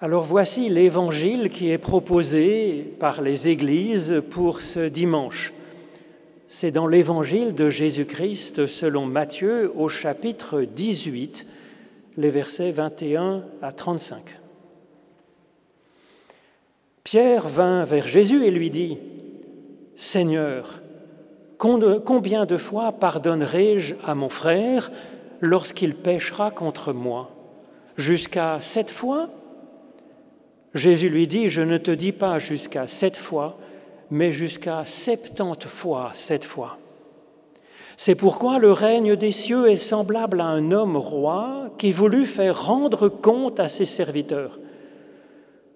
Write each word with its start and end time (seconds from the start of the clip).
Alors 0.00 0.24
voici 0.24 0.68
l'évangile 0.68 1.50
qui 1.50 1.70
est 1.70 1.78
proposé 1.78 2.94
par 2.98 3.22
les 3.22 3.48
églises 3.48 4.22
pour 4.28 4.60
ce 4.60 4.88
dimanche. 4.88 5.52
C'est 6.48 6.72
dans 6.72 6.88
l'évangile 6.88 7.54
de 7.54 7.70
Jésus-Christ 7.70 8.66
selon 8.66 9.06
Matthieu 9.06 9.72
au 9.76 9.88
chapitre 9.88 10.62
18, 10.62 11.46
les 12.16 12.28
versets 12.28 12.72
21 12.72 13.44
à 13.62 13.70
35. 13.70 14.20
Pierre 17.04 17.48
vint 17.48 17.84
vers 17.84 18.08
Jésus 18.08 18.44
et 18.44 18.50
lui 18.50 18.70
dit, 18.70 18.98
Seigneur, 19.94 20.82
combien 21.56 22.46
de 22.46 22.56
fois 22.56 22.90
pardonnerai-je 22.90 23.94
à 24.04 24.16
mon 24.16 24.28
frère 24.28 24.90
lorsqu'il 25.40 25.94
péchera 25.94 26.50
contre 26.50 26.92
moi? 26.92 27.30
Jusqu'à 27.96 28.60
sept 28.60 28.90
fois? 28.90 29.30
Jésus 30.74 31.08
lui 31.08 31.26
dit, 31.26 31.48
je 31.48 31.62
ne 31.62 31.78
te 31.78 31.90
dis 31.90 32.12
pas 32.12 32.38
jusqu'à 32.38 32.86
sept 32.86 33.16
fois, 33.16 33.56
mais 34.10 34.32
jusqu'à 34.32 34.84
septante 34.84 35.64
fois 35.64 36.10
sept 36.12 36.44
fois. 36.44 36.78
C'est 37.96 38.16
pourquoi 38.16 38.58
le 38.58 38.72
règne 38.72 39.14
des 39.14 39.30
cieux 39.30 39.70
est 39.70 39.76
semblable 39.76 40.40
à 40.40 40.46
un 40.46 40.72
homme 40.72 40.96
roi 40.96 41.70
qui 41.78 41.92
voulut 41.92 42.26
faire 42.26 42.66
rendre 42.66 43.08
compte 43.08 43.60
à 43.60 43.68
ses 43.68 43.84
serviteurs. 43.84 44.58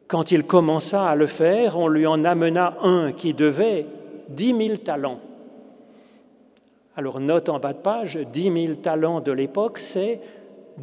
Quand 0.09 0.33
il 0.33 0.45
commença 0.45 1.07
à 1.07 1.15
le 1.15 1.27
faire, 1.27 1.79
on 1.79 1.87
lui 1.87 2.07
en 2.07 2.25
amena 2.25 2.77
un 2.83 3.13
qui 3.13 3.35
devait 3.35 3.87
dix 4.29 4.53
mille 4.53 4.81
talents. 4.81 5.21
Alors 6.97 7.21
note 7.21 7.49
en 7.49 7.61
bas 7.61 7.73
de 7.73 7.79
page, 7.79 8.19
dix 8.33 8.51
mille 8.51 8.79
talents 8.79 9.21
de 9.21 9.31
l'époque, 9.31 9.79
c'est 9.79 10.21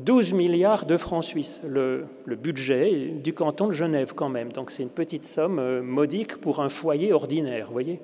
12 0.04 0.34
milliards 0.34 0.86
de 0.86 0.98
francs 0.98 1.24
suisses, 1.24 1.62
le, 1.68 2.06
budget 2.26 3.14
du 3.24 3.34
canton 3.34 3.68
de 3.68 3.72
Genève 3.72 4.14
quand 4.16 4.30
même. 4.30 4.52
Donc 4.52 4.72
c'est 4.72 4.84
une 4.84 4.90
petite 4.90 5.26
somme 5.26 5.60
euh, 5.60 5.82
modique 5.82 6.38
pour 6.38 6.60
un 6.60 6.70
foyer 6.70 7.14
ordinaire, 7.14 7.70
voyez. 7.72 8.00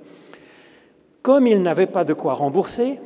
Comme 1.21 1.47
il 1.47 1.61
n'avait 1.61 1.87
pas 1.87 2.03
de 2.03 2.13
quoi 2.13 2.33
rembourser, 2.33 2.99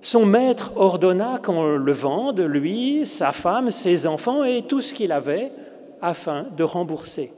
son 0.00 0.24
maître 0.24 0.72
ordonna 0.76 1.38
qu'on 1.42 1.76
le 1.76 1.92
vende, 1.92 2.40
lui, 2.40 3.04
sa 3.04 3.32
femme, 3.32 3.70
ses 3.70 4.06
enfants 4.06 4.44
et 4.44 4.62
tout 4.62 4.80
ce 4.80 4.94
qu'il 4.94 5.12
avait, 5.12 5.50
afin 6.00 6.46
de 6.56 6.64
rembourser. 6.64 7.32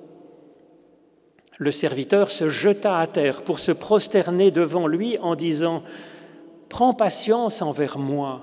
Le 1.56 1.72
serviteur 1.72 2.30
se 2.30 2.48
jeta 2.48 2.98
à 2.98 3.06
terre 3.06 3.42
pour 3.42 3.58
se 3.58 3.72
prosterner 3.72 4.50
devant 4.50 4.86
lui 4.86 5.18
en 5.18 5.34
disant, 5.34 5.82
Prends 6.68 6.94
patience 6.94 7.62
envers 7.62 7.98
moi, 7.98 8.42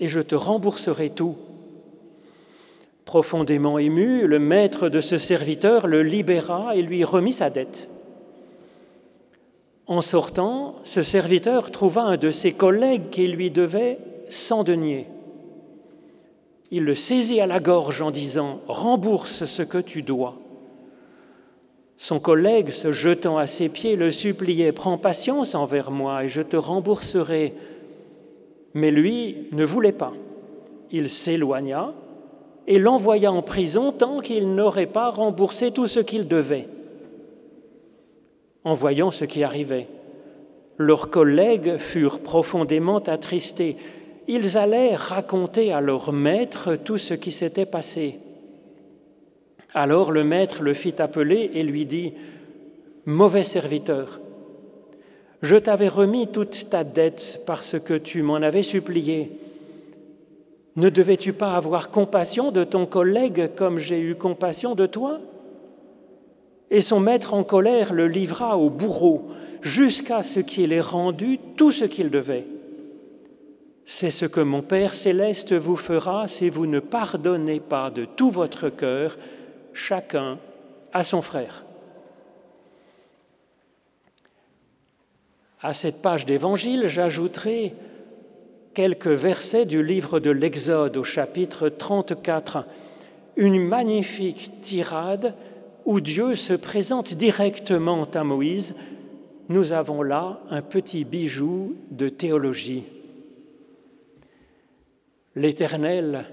et 0.00 0.08
je 0.08 0.20
te 0.20 0.34
rembourserai 0.34 1.10
tout. 1.10 1.36
Profondément 3.08 3.78
ému, 3.78 4.26
le 4.26 4.38
maître 4.38 4.90
de 4.90 5.00
ce 5.00 5.16
serviteur 5.16 5.86
le 5.86 6.02
libéra 6.02 6.76
et 6.76 6.82
lui 6.82 7.04
remit 7.04 7.32
sa 7.32 7.48
dette. 7.48 7.88
En 9.86 10.02
sortant, 10.02 10.74
ce 10.82 11.02
serviteur 11.02 11.70
trouva 11.70 12.02
un 12.02 12.18
de 12.18 12.30
ses 12.30 12.52
collègues 12.52 13.08
qui 13.10 13.26
lui 13.26 13.50
devait 13.50 13.96
cent 14.28 14.62
deniers. 14.62 15.06
Il 16.70 16.84
le 16.84 16.94
saisit 16.94 17.40
à 17.40 17.46
la 17.46 17.60
gorge 17.60 18.02
en 18.02 18.10
disant 18.10 18.60
Rembourse 18.68 19.46
ce 19.46 19.62
que 19.62 19.78
tu 19.78 20.02
dois. 20.02 20.36
Son 21.96 22.20
collègue, 22.20 22.68
se 22.68 22.92
jetant 22.92 23.38
à 23.38 23.46
ses 23.46 23.70
pieds, 23.70 23.96
le 23.96 24.10
suppliait 24.10 24.72
Prends 24.72 24.98
patience 24.98 25.54
envers 25.54 25.90
moi 25.90 26.24
et 26.24 26.28
je 26.28 26.42
te 26.42 26.58
rembourserai. 26.58 27.54
Mais 28.74 28.90
lui 28.90 29.48
ne 29.52 29.64
voulait 29.64 29.92
pas. 29.92 30.12
Il 30.90 31.08
s'éloigna 31.08 31.94
et 32.68 32.78
l'envoya 32.78 33.32
en 33.32 33.40
prison 33.40 33.92
tant 33.92 34.20
qu'il 34.20 34.54
n'aurait 34.54 34.86
pas 34.86 35.08
remboursé 35.08 35.70
tout 35.70 35.88
ce 35.88 36.00
qu'il 36.00 36.28
devait. 36.28 36.68
En 38.62 38.74
voyant 38.74 39.10
ce 39.10 39.24
qui 39.24 39.42
arrivait, 39.42 39.88
leurs 40.76 41.08
collègues 41.08 41.78
furent 41.78 42.20
profondément 42.20 42.98
attristés. 42.98 43.76
Ils 44.28 44.58
allèrent 44.58 45.00
raconter 45.00 45.72
à 45.72 45.80
leur 45.80 46.12
maître 46.12 46.76
tout 46.76 46.98
ce 46.98 47.14
qui 47.14 47.32
s'était 47.32 47.64
passé. 47.64 48.18
Alors 49.72 50.12
le 50.12 50.22
maître 50.22 50.62
le 50.62 50.74
fit 50.74 51.00
appeler 51.00 51.50
et 51.54 51.62
lui 51.62 51.86
dit, 51.86 52.12
Mauvais 53.06 53.44
serviteur, 53.44 54.20
je 55.40 55.56
t'avais 55.56 55.88
remis 55.88 56.28
toute 56.28 56.68
ta 56.68 56.84
dette 56.84 57.40
parce 57.46 57.78
que 57.80 57.94
tu 57.94 58.22
m'en 58.22 58.34
avais 58.34 58.62
supplié. 58.62 59.32
Ne 60.78 60.90
devais-tu 60.90 61.32
pas 61.32 61.56
avoir 61.56 61.90
compassion 61.90 62.52
de 62.52 62.62
ton 62.62 62.86
collègue 62.86 63.50
comme 63.56 63.80
j'ai 63.80 64.00
eu 64.00 64.14
compassion 64.14 64.76
de 64.76 64.86
toi? 64.86 65.18
Et 66.70 66.82
son 66.82 67.00
maître 67.00 67.34
en 67.34 67.42
colère 67.42 67.92
le 67.92 68.06
livra 68.06 68.56
au 68.56 68.70
bourreau 68.70 69.28
jusqu'à 69.60 70.22
ce 70.22 70.38
qu'il 70.38 70.72
ait 70.72 70.80
rendu 70.80 71.40
tout 71.56 71.72
ce 71.72 71.84
qu'il 71.84 72.10
devait. 72.10 72.46
C'est 73.86 74.12
ce 74.12 74.24
que 74.24 74.38
mon 74.38 74.62
Père 74.62 74.94
céleste 74.94 75.52
vous 75.52 75.74
fera 75.74 76.28
si 76.28 76.48
vous 76.48 76.68
ne 76.68 76.78
pardonnez 76.78 77.58
pas 77.58 77.90
de 77.90 78.04
tout 78.04 78.30
votre 78.30 78.68
cœur 78.68 79.18
chacun 79.72 80.38
à 80.92 81.02
son 81.02 81.22
frère. 81.22 81.64
À 85.60 85.74
cette 85.74 86.02
page 86.02 86.24
d'évangile, 86.24 86.86
j'ajouterai 86.86 87.74
quelques 88.78 89.08
versets 89.08 89.66
du 89.66 89.82
livre 89.82 90.20
de 90.20 90.30
l'Exode 90.30 90.96
au 90.98 91.02
chapitre 91.02 91.68
34, 91.68 92.64
une 93.34 93.60
magnifique 93.60 94.52
tirade 94.60 95.34
où 95.84 95.98
Dieu 95.98 96.36
se 96.36 96.52
présente 96.52 97.14
directement 97.14 98.06
à 98.14 98.22
Moïse. 98.22 98.76
Nous 99.48 99.72
avons 99.72 100.04
là 100.04 100.38
un 100.48 100.62
petit 100.62 101.02
bijou 101.02 101.74
de 101.90 102.08
théologie. 102.08 102.84
L'Éternel 105.34 106.26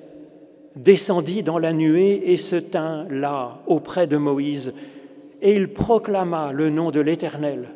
descendit 0.75 1.41
dans 1.41 1.57
la 1.57 1.73
nuée 1.73 2.31
et 2.31 2.37
se 2.37 2.57
tint 2.57 3.07
là 3.09 3.57
auprès 3.65 4.05
de 4.05 4.17
Moïse, 4.17 4.71
et 5.41 5.55
il 5.55 5.73
proclama 5.73 6.51
le 6.51 6.69
nom 6.69 6.91
de 6.91 6.99
l'Éternel. 6.99 7.69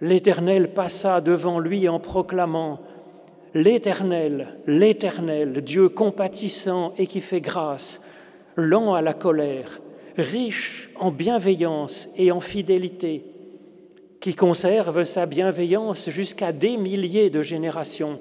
L'Éternel 0.00 0.74
passa 0.74 1.20
devant 1.20 1.58
lui 1.58 1.88
en 1.88 1.98
proclamant 1.98 2.78
L'Éternel, 3.54 4.58
l'Éternel, 4.66 5.62
Dieu 5.62 5.88
compatissant 5.88 6.94
et 6.98 7.06
qui 7.06 7.20
fait 7.20 7.40
grâce, 7.40 8.00
lent 8.56 8.94
à 8.94 9.00
la 9.00 9.14
colère, 9.14 9.80
riche 10.16 10.90
en 10.96 11.10
bienveillance 11.10 12.08
et 12.16 12.30
en 12.30 12.40
fidélité, 12.40 13.24
qui 14.20 14.34
conserve 14.34 15.04
sa 15.04 15.26
bienveillance 15.26 16.10
jusqu'à 16.10 16.52
des 16.52 16.76
milliers 16.76 17.30
de 17.30 17.42
générations, 17.42 18.20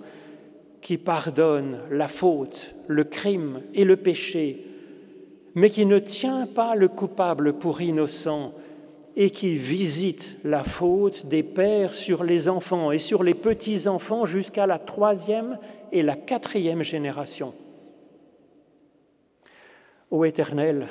qui 0.81 0.97
pardonne 0.97 1.79
la 1.91 2.07
faute, 2.07 2.75
le 2.87 3.03
crime 3.03 3.61
et 3.73 3.83
le 3.83 3.97
péché, 3.97 4.63
mais 5.55 5.69
qui 5.69 5.85
ne 5.85 5.99
tient 5.99 6.45
pas 6.45 6.75
le 6.75 6.87
coupable 6.87 7.53
pour 7.53 7.81
innocent, 7.81 8.53
et 9.19 9.31
qui 9.31 9.57
visite 9.57 10.37
la 10.43 10.63
faute 10.63 11.25
des 11.25 11.41
pères 11.41 11.95
sur 11.95 12.23
les 12.23 12.47
enfants 12.47 12.91
et 12.91 12.99
sur 12.99 13.23
les 13.23 13.33
petits-enfants 13.33 14.27
jusqu'à 14.27 14.67
la 14.67 14.77
troisième 14.77 15.57
et 15.91 16.03
la 16.03 16.15
quatrième 16.15 16.83
génération. 16.83 17.55
Ô 20.11 20.23
Éternel, 20.23 20.87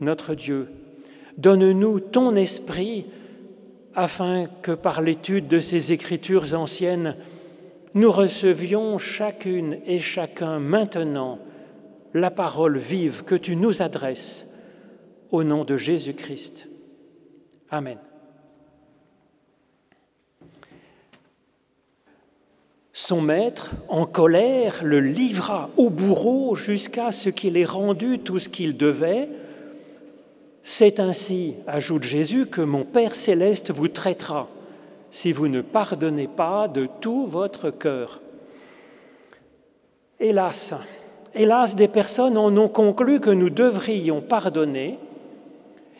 notre 0.00 0.34
Dieu, 0.34 0.68
donne-nous 1.38 2.00
ton 2.00 2.36
esprit 2.36 3.06
afin 3.94 4.48
que 4.60 4.72
par 4.72 5.00
l'étude 5.00 5.48
de 5.48 5.60
ces 5.60 5.92
écritures 5.92 6.52
anciennes, 6.52 7.16
nous 7.94 8.12
recevions 8.12 8.98
chacune 8.98 9.78
et 9.86 10.00
chacun 10.00 10.58
maintenant 10.58 11.38
la 12.12 12.30
parole 12.30 12.76
vive 12.76 13.24
que 13.24 13.34
tu 13.34 13.56
nous 13.56 13.80
adresses 13.80 14.46
au 15.30 15.42
nom 15.42 15.64
de 15.64 15.78
Jésus-Christ. 15.78 16.68
Amen. 17.70 17.98
Son 22.92 23.20
maître, 23.20 23.72
en 23.88 24.06
colère, 24.06 24.80
le 24.82 25.00
livra 25.00 25.70
au 25.76 25.90
bourreau 25.90 26.54
jusqu'à 26.56 27.12
ce 27.12 27.28
qu'il 27.28 27.56
ait 27.56 27.64
rendu 27.64 28.18
tout 28.20 28.38
ce 28.38 28.48
qu'il 28.48 28.76
devait. 28.76 29.28
C'est 30.62 30.98
ainsi, 30.98 31.54
ajoute 31.66 32.04
Jésus, 32.04 32.46
que 32.46 32.62
mon 32.62 32.84
Père 32.84 33.14
céleste 33.14 33.70
vous 33.70 33.88
traitera 33.88 34.48
si 35.10 35.32
vous 35.32 35.48
ne 35.48 35.60
pardonnez 35.60 36.26
pas 36.26 36.68
de 36.68 36.88
tout 37.00 37.26
votre 37.26 37.70
cœur. 37.70 38.20
Hélas, 40.18 40.74
hélas, 41.34 41.76
des 41.76 41.88
personnes 41.88 42.36
en 42.36 42.56
ont 42.56 42.68
conclu 42.68 43.20
que 43.20 43.30
nous 43.30 43.50
devrions 43.50 44.20
pardonner 44.20 44.98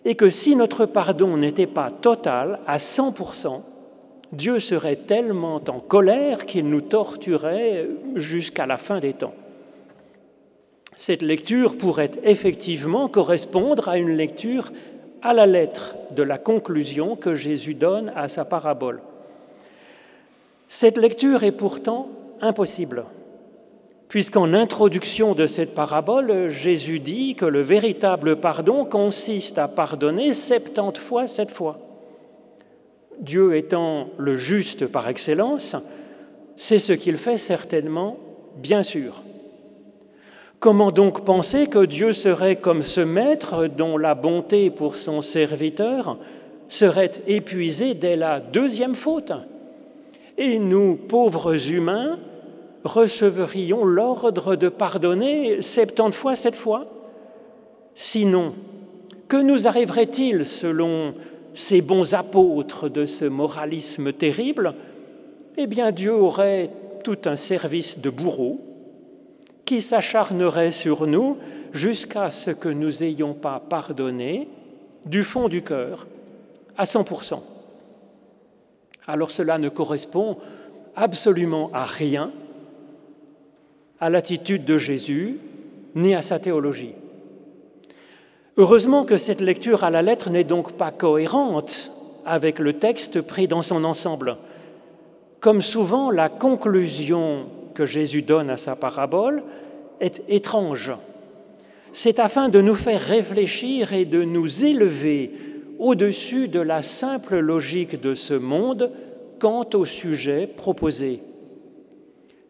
et 0.06 0.14
que 0.14 0.31
si 0.31 0.55
notre 0.55 0.87
pardon 0.87 1.37
n'était 1.37 1.67
pas 1.67 1.91
total, 1.91 2.61
à 2.64 2.76
100%, 2.76 3.61
Dieu 4.31 4.61
serait 4.61 4.94
tellement 4.94 5.56
en 5.56 5.81
colère 5.81 6.47
qu'il 6.47 6.69
nous 6.69 6.81
torturait 6.81 7.88
jusqu'à 8.14 8.67
la 8.67 8.79
fin 8.79 9.00
des 9.00 9.14
temps. 9.14 9.35
Cette 10.94 11.23
lecture 11.23 11.76
pourrait 11.76 12.12
effectivement 12.23 13.08
correspondre 13.08 13.88
à 13.88 13.99
une 13.99 14.17
lecture 14.17 14.70
à 15.23 15.35
la 15.35 15.44
lettre 15.44 15.97
de 16.12 16.23
la 16.23 16.38
conclusion 16.38 17.17
que 17.17 17.35
Jésus 17.35 17.75
donne 17.75 18.12
à 18.14 18.29
sa 18.29 18.44
parabole. 18.44 19.03
Cette 20.69 20.99
lecture 20.99 21.43
est 21.43 21.50
pourtant 21.50 22.11
impossible, 22.41 23.06
puisqu'en 24.08 24.53
introduction 24.53 25.35
de 25.35 25.47
cette 25.47 25.75
parabole, 25.75 26.49
Jésus 26.49 27.00
dit 27.00 27.35
que 27.35 27.44
le 27.44 27.61
véritable 27.61 28.37
pardon 28.37 28.85
consiste 28.85 29.58
à 29.58 29.69
pardonner 29.69 30.32
70 30.32 31.00
fois 31.00 31.26
cette 31.26 31.50
fois. 31.50 31.79
Dieu 33.20 33.56
étant 33.56 34.08
le 34.19 34.37
juste 34.37 34.87
par 34.87 35.08
excellence, 35.08 35.76
c'est 36.56 36.79
ce 36.79 36.93
qu'il 36.93 37.17
fait 37.17 37.38
certainement, 37.38 38.19
bien 38.56 38.82
sûr. 38.82 39.23
Comment 40.58 40.91
donc 40.91 41.25
penser 41.25 41.67
que 41.67 41.85
Dieu 41.85 42.12
serait 42.12 42.56
comme 42.56 42.82
ce 42.82 43.00
maître 43.00 43.67
dont 43.67 43.99
la 43.99 44.14
bonté 44.14 44.70
pour 44.70 44.97
son 44.97 45.20
serviteur 45.20 46.19
serait 46.69 47.11
épuisée 47.26 47.94
dès 47.94 48.17
la 48.17 48.41
deuxième 48.41 48.94
faute? 48.94 49.32
Et 50.38 50.58
nous, 50.58 50.97
pauvres 50.97 51.70
humains, 51.70 52.19
recevrions 52.86 53.84
l'ordre 53.84 54.56
de 54.56 54.68
pardonner 54.68 55.60
septante 55.62 56.14
fois 56.14 56.34
cette 56.34 56.56
fois? 56.56 56.86
Sinon, 57.94 58.54
que 59.28 59.36
nous 59.36 59.66
arriverait-il 59.66 60.46
selon 60.46 61.14
ces 61.52 61.82
bons 61.82 62.14
apôtres 62.14 62.88
de 62.88 63.06
ce 63.06 63.24
moralisme 63.24 64.12
terrible? 64.12 64.74
Eh 65.56 65.66
bien, 65.66 65.90
Dieu 65.90 66.14
aurait 66.14 66.70
tout 67.02 67.18
un 67.24 67.36
service 67.36 67.98
de 67.98 68.10
bourreau 68.10 68.60
qui 69.64 69.80
s'acharnerait 69.80 70.70
sur 70.70 71.06
nous 71.06 71.38
jusqu'à 71.72 72.30
ce 72.30 72.50
que 72.50 72.68
nous 72.68 72.90
n'ayons 73.00 73.34
pas 73.34 73.60
pardonné 73.60 74.48
du 75.04 75.24
fond 75.24 75.48
du 75.48 75.62
cœur 75.62 76.06
à 76.76 76.84
100%. 76.84 77.40
Alors 79.06 79.30
cela 79.30 79.58
ne 79.58 79.68
correspond 79.68 80.38
absolument 80.94 81.70
à 81.72 81.84
rien 81.84 82.32
à 84.00 84.10
l'attitude 84.10 84.64
de 84.64 84.78
Jésus 84.78 85.38
ni 85.94 86.14
à 86.14 86.22
sa 86.22 86.38
théologie. 86.38 86.93
Heureusement 88.58 89.04
que 89.04 89.19
cette 89.19 89.40
lecture 89.40 89.84
à 89.84 89.90
la 89.90 90.02
lettre 90.02 90.31
n'est 90.31 90.44
donc 90.44 90.72
pas 90.72 90.90
cohérente 90.90 91.90
avec 92.25 92.58
le 92.58 92.75
texte 92.75 93.20
pris 93.20 93.48
dans 93.48 93.62
son 93.62 93.84
ensemble. 93.84 94.37
Comme 95.40 95.62
souvent, 95.62 96.10
la 96.10 96.28
conclusion 96.28 97.46
que 97.75 97.87
Jésus 97.87 98.22
donne 98.22 98.50
à 98.50 98.56
sa 98.56 98.75
parabole 98.75 99.43
est 100.00 100.22
étrange. 100.28 100.93
C'est 101.93 102.19
afin 102.19 102.48
de 102.48 102.60
nous 102.60 102.75
faire 102.75 103.00
réfléchir 103.00 103.93
et 103.93 104.04
de 104.04 104.22
nous 104.22 104.64
élever 104.64 105.32
au-dessus 105.78 106.48
de 106.48 106.60
la 106.60 106.82
simple 106.82 107.38
logique 107.38 108.00
de 108.00 108.14
ce 108.14 108.34
monde 108.34 108.90
quant 109.38 109.66
au 109.75 109.84
sujet 109.84 110.46
proposé. 110.46 111.20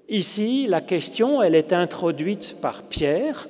Ici, 0.08 0.66
la 0.68 0.80
question, 0.80 1.42
elle 1.42 1.54
est 1.54 1.72
introduite 1.72 2.56
par 2.60 2.82
Pierre, 2.82 3.48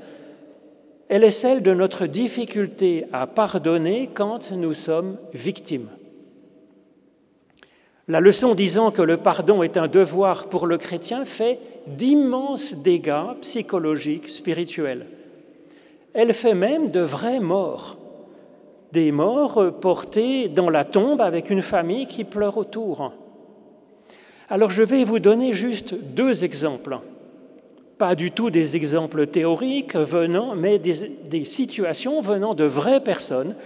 elle 1.09 1.23
est 1.23 1.31
celle 1.31 1.63
de 1.63 1.75
notre 1.75 2.07
difficulté 2.07 3.05
à 3.13 3.27
pardonner 3.27 4.09
quand 4.13 4.51
nous 4.53 4.75
sommes 4.75 5.19
victimes. 5.35 5.89
La 8.09 8.21
leçon 8.21 8.55
disant 8.55 8.91
que 8.91 9.03
le 9.03 9.17
pardon 9.17 9.63
est 9.63 9.77
un 9.77 9.89
devoir 9.89 10.49
pour 10.49 10.67
le 10.67 10.79
chrétien 10.79 11.25
fait 11.25 11.59
d'immenses 11.87 12.75
dégâts 12.75 13.35
psychologiques, 13.41 14.29
spirituels. 14.29 15.07
Elle 16.15 16.33
fait 16.33 16.55
même 16.55 16.89
de 16.89 17.01
vraies 17.01 17.41
morts, 17.41 17.99
des 18.93 19.13
morts 19.13 19.73
portées 19.81 20.49
dans 20.49 20.71
la 20.71 20.85
tombe 20.85 21.21
avec 21.21 21.51
une 21.51 21.63
famille 21.63 22.07
qui 22.07 22.25
pleure 22.25 22.57
autour. 22.57 23.13
Alors 24.49 24.71
je 24.71 24.83
vais 24.83 25.03
vous 25.03 25.19
donner 25.19 25.53
juste 25.53 25.95
deux 25.95 26.45
exemples, 26.45 27.01
pas 27.99 28.15
du 28.15 28.31
tout 28.31 28.51
des 28.51 28.77
exemples 28.77 29.27
théoriques 29.27 29.97
venant, 29.97 30.55
mais 30.55 30.79
des, 30.79 31.09
des 31.29 31.45
situations 31.45 32.21
venant 32.21 32.55
de 32.55 32.65
vraies 32.65 33.03
personnes 33.03 33.57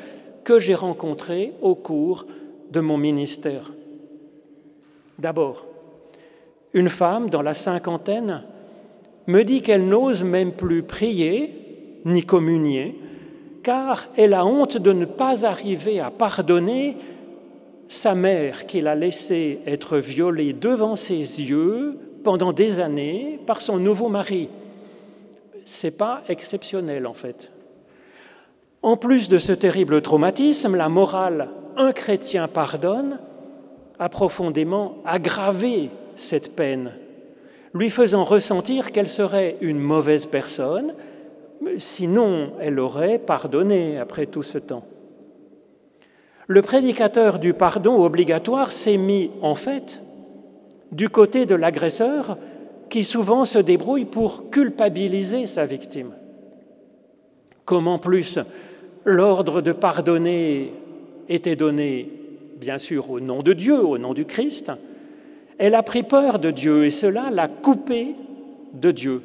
que 0.42 0.58
j'ai 0.58 0.74
rencontrées 0.74 1.52
au 1.60 1.74
cours 1.74 2.26
de 2.70 2.80
mon 2.80 2.96
ministère. 2.96 3.72
D'abord, 5.18 5.66
une 6.72 6.88
femme 6.88 7.28
dans 7.28 7.42
la 7.42 7.54
cinquantaine 7.54 8.44
me 9.26 9.42
dit 9.42 9.60
qu'elle 9.60 9.86
n'ose 9.86 10.24
même 10.24 10.52
plus 10.52 10.82
prier 10.82 11.54
ni 12.06 12.22
communier, 12.22 12.98
car 13.62 14.08
elle 14.16 14.32
a 14.32 14.46
honte 14.46 14.78
de 14.78 14.92
ne 14.92 15.04
pas 15.04 15.44
arriver 15.44 16.00
à 16.00 16.10
pardonner 16.10 16.96
sa 17.90 18.14
mère 18.14 18.66
qui 18.66 18.80
l'a 18.80 18.94
laissée 18.94 19.58
être 19.66 19.98
violée 19.98 20.52
devant 20.52 20.94
ses 20.94 21.16
yeux 21.16 21.98
pendant 22.22 22.52
des 22.52 22.78
années 22.78 23.40
par 23.46 23.60
son 23.60 23.78
nouveau 23.78 24.08
mari. 24.08 24.48
C'est 25.64 25.98
pas 25.98 26.22
exceptionnel 26.28 27.04
en 27.04 27.14
fait. 27.14 27.50
En 28.82 28.96
plus 28.96 29.28
de 29.28 29.38
ce 29.38 29.50
terrible 29.50 30.02
traumatisme, 30.02 30.76
la 30.76 30.88
morale 30.88 31.48
un 31.76 31.90
chrétien 31.90 32.46
pardonne 32.46 33.18
a 33.98 34.08
profondément 34.08 34.98
aggravé 35.04 35.90
cette 36.14 36.54
peine, 36.54 36.92
lui 37.74 37.90
faisant 37.90 38.22
ressentir 38.22 38.92
qu'elle 38.92 39.08
serait 39.08 39.56
une 39.60 39.80
mauvaise 39.80 40.26
personne, 40.26 40.94
sinon 41.76 42.52
elle 42.60 42.78
aurait 42.78 43.18
pardonné 43.18 43.98
après 43.98 44.26
tout 44.26 44.44
ce 44.44 44.58
temps. 44.58 44.84
Le 46.50 46.62
prédicateur 46.62 47.38
du 47.38 47.54
pardon 47.54 48.02
obligatoire 48.02 48.72
s'est 48.72 48.96
mis 48.96 49.30
en 49.40 49.54
fait 49.54 50.02
du 50.90 51.08
côté 51.08 51.46
de 51.46 51.54
l'agresseur 51.54 52.38
qui 52.88 53.04
souvent 53.04 53.44
se 53.44 53.60
débrouille 53.60 54.04
pour 54.04 54.50
culpabiliser 54.50 55.46
sa 55.46 55.64
victime. 55.64 56.10
Comment 57.64 58.00
plus 58.00 58.40
l'ordre 59.04 59.60
de 59.60 59.70
pardonner 59.70 60.72
était 61.28 61.54
donné 61.54 62.10
bien 62.56 62.78
sûr 62.78 63.12
au 63.12 63.20
nom 63.20 63.44
de 63.44 63.52
Dieu, 63.52 63.78
au 63.80 63.96
nom 63.96 64.12
du 64.12 64.24
Christ, 64.24 64.72
elle 65.56 65.76
a 65.76 65.84
pris 65.84 66.02
peur 66.02 66.40
de 66.40 66.50
Dieu 66.50 66.84
et 66.84 66.90
cela 66.90 67.30
l'a 67.30 67.46
coupée 67.46 68.16
de 68.74 68.90
Dieu. 68.90 69.22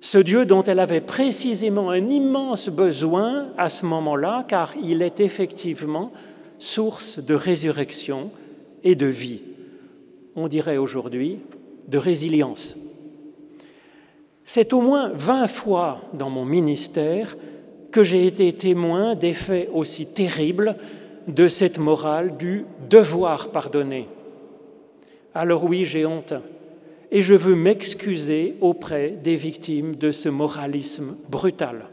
Ce 0.00 0.18
Dieu 0.18 0.44
dont 0.44 0.62
elle 0.62 0.78
avait 0.78 1.00
précisément 1.00 1.90
un 1.90 2.08
immense 2.08 2.68
besoin 2.68 3.48
à 3.58 3.68
ce 3.68 3.84
moment-là, 3.86 4.44
car 4.46 4.74
il 4.82 5.02
est 5.02 5.20
effectivement 5.20 6.12
source 6.58 7.18
de 7.18 7.34
résurrection 7.34 8.30
et 8.84 8.94
de 8.94 9.06
vie. 9.06 9.42
On 10.36 10.48
dirait 10.48 10.76
aujourd'hui 10.76 11.38
de 11.88 11.98
résilience. 11.98 12.76
C'est 14.44 14.72
au 14.72 14.80
moins 14.80 15.10
20 15.14 15.46
fois 15.48 16.00
dans 16.14 16.30
mon 16.30 16.44
ministère 16.44 17.36
que 17.90 18.02
j'ai 18.02 18.26
été 18.26 18.52
témoin 18.52 19.14
d'effets 19.14 19.68
aussi 19.72 20.06
terribles 20.06 20.76
de 21.26 21.48
cette 21.48 21.78
morale 21.78 22.36
du 22.36 22.64
devoir 22.88 23.50
pardonner. 23.50 24.08
Alors 25.34 25.64
oui, 25.64 25.84
j'ai 25.84 26.06
honte 26.06 26.34
et 27.10 27.22
je 27.22 27.34
veux 27.34 27.54
m'excuser 27.54 28.56
auprès 28.60 29.10
des 29.10 29.36
victimes 29.36 29.96
de 29.96 30.12
ce 30.12 30.28
moralisme 30.28 31.16
brutal. 31.28 31.86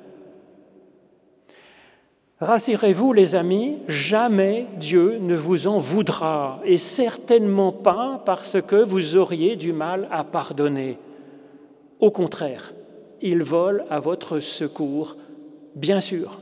Rassurez-vous 2.42 3.14
les 3.14 3.36
amis, 3.36 3.78
jamais 3.88 4.66
Dieu 4.78 5.20
ne 5.20 5.36
vous 5.36 5.68
en 5.68 5.80
voudra, 5.80 6.60
et 6.66 6.78
certainement 6.78 7.72
pas 7.72 8.22
parce 8.26 8.62
que 8.62 8.76
vous 8.76 9.16
auriez 9.16 9.56
du 9.56 9.72
mal 9.72 10.10
à 10.12 10.26
pardonner. 10.26 10.98
Au 12.02 12.12
contraire, 12.12 12.74
il 13.22 13.42
vole 13.42 13.86
à 13.90 14.02
votre 14.02 14.42
secours, 14.42 15.16
bien 15.76 16.02
sûr. 16.02 16.42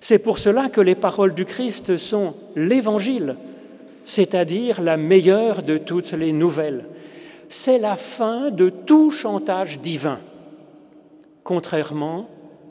C'est 0.00 0.18
pour 0.18 0.38
cela 0.38 0.70
que 0.70 0.80
les 0.80 0.94
paroles 0.94 1.34
du 1.34 1.44
Christ 1.44 1.98
sont 1.98 2.34
l'évangile, 2.54 3.36
c'est-à-dire 4.04 4.80
la 4.80 4.96
meilleure 4.96 5.62
de 5.62 5.76
toutes 5.76 6.12
les 6.12 6.32
nouvelles. 6.32 6.86
C'est 7.48 7.78
la 7.78 7.96
fin 7.96 8.50
de 8.50 8.68
tout 8.68 9.10
chantage 9.10 9.80
divin, 9.80 10.18
contrairement 11.44 12.28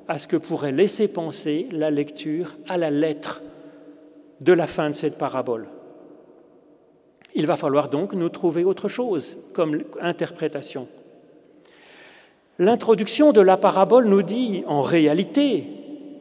à 0.08 0.17
ce 0.17 0.27
que 0.27 0.38
pourrait 0.38 0.72
laisser 0.72 1.08
penser 1.08 1.67
la 1.72 1.89
lecture 1.89 2.55
à 2.67 2.77
la 2.77 2.91
lettre 2.91 3.41
de 4.41 4.53
la 4.53 4.67
fin 4.67 4.89
de 4.89 4.96
cette 4.96 5.17
parabole. 5.17 5.67
Il 7.34 7.48
va 7.48 7.58
falloir 7.58 7.89
donc 7.89 8.13
nous 8.13 8.29
trouver 8.29 8.63
autre 8.63 8.88
chose 8.88 9.38
comme 9.53 9.84
interprétation. 10.01 10.88
L'introduction 12.60 13.34
de 13.34 13.41
la 13.41 13.58
parabole 13.58 14.08
nous 14.08 14.24
dit 14.24 14.63
en 14.67 14.82
réalité 14.82 15.65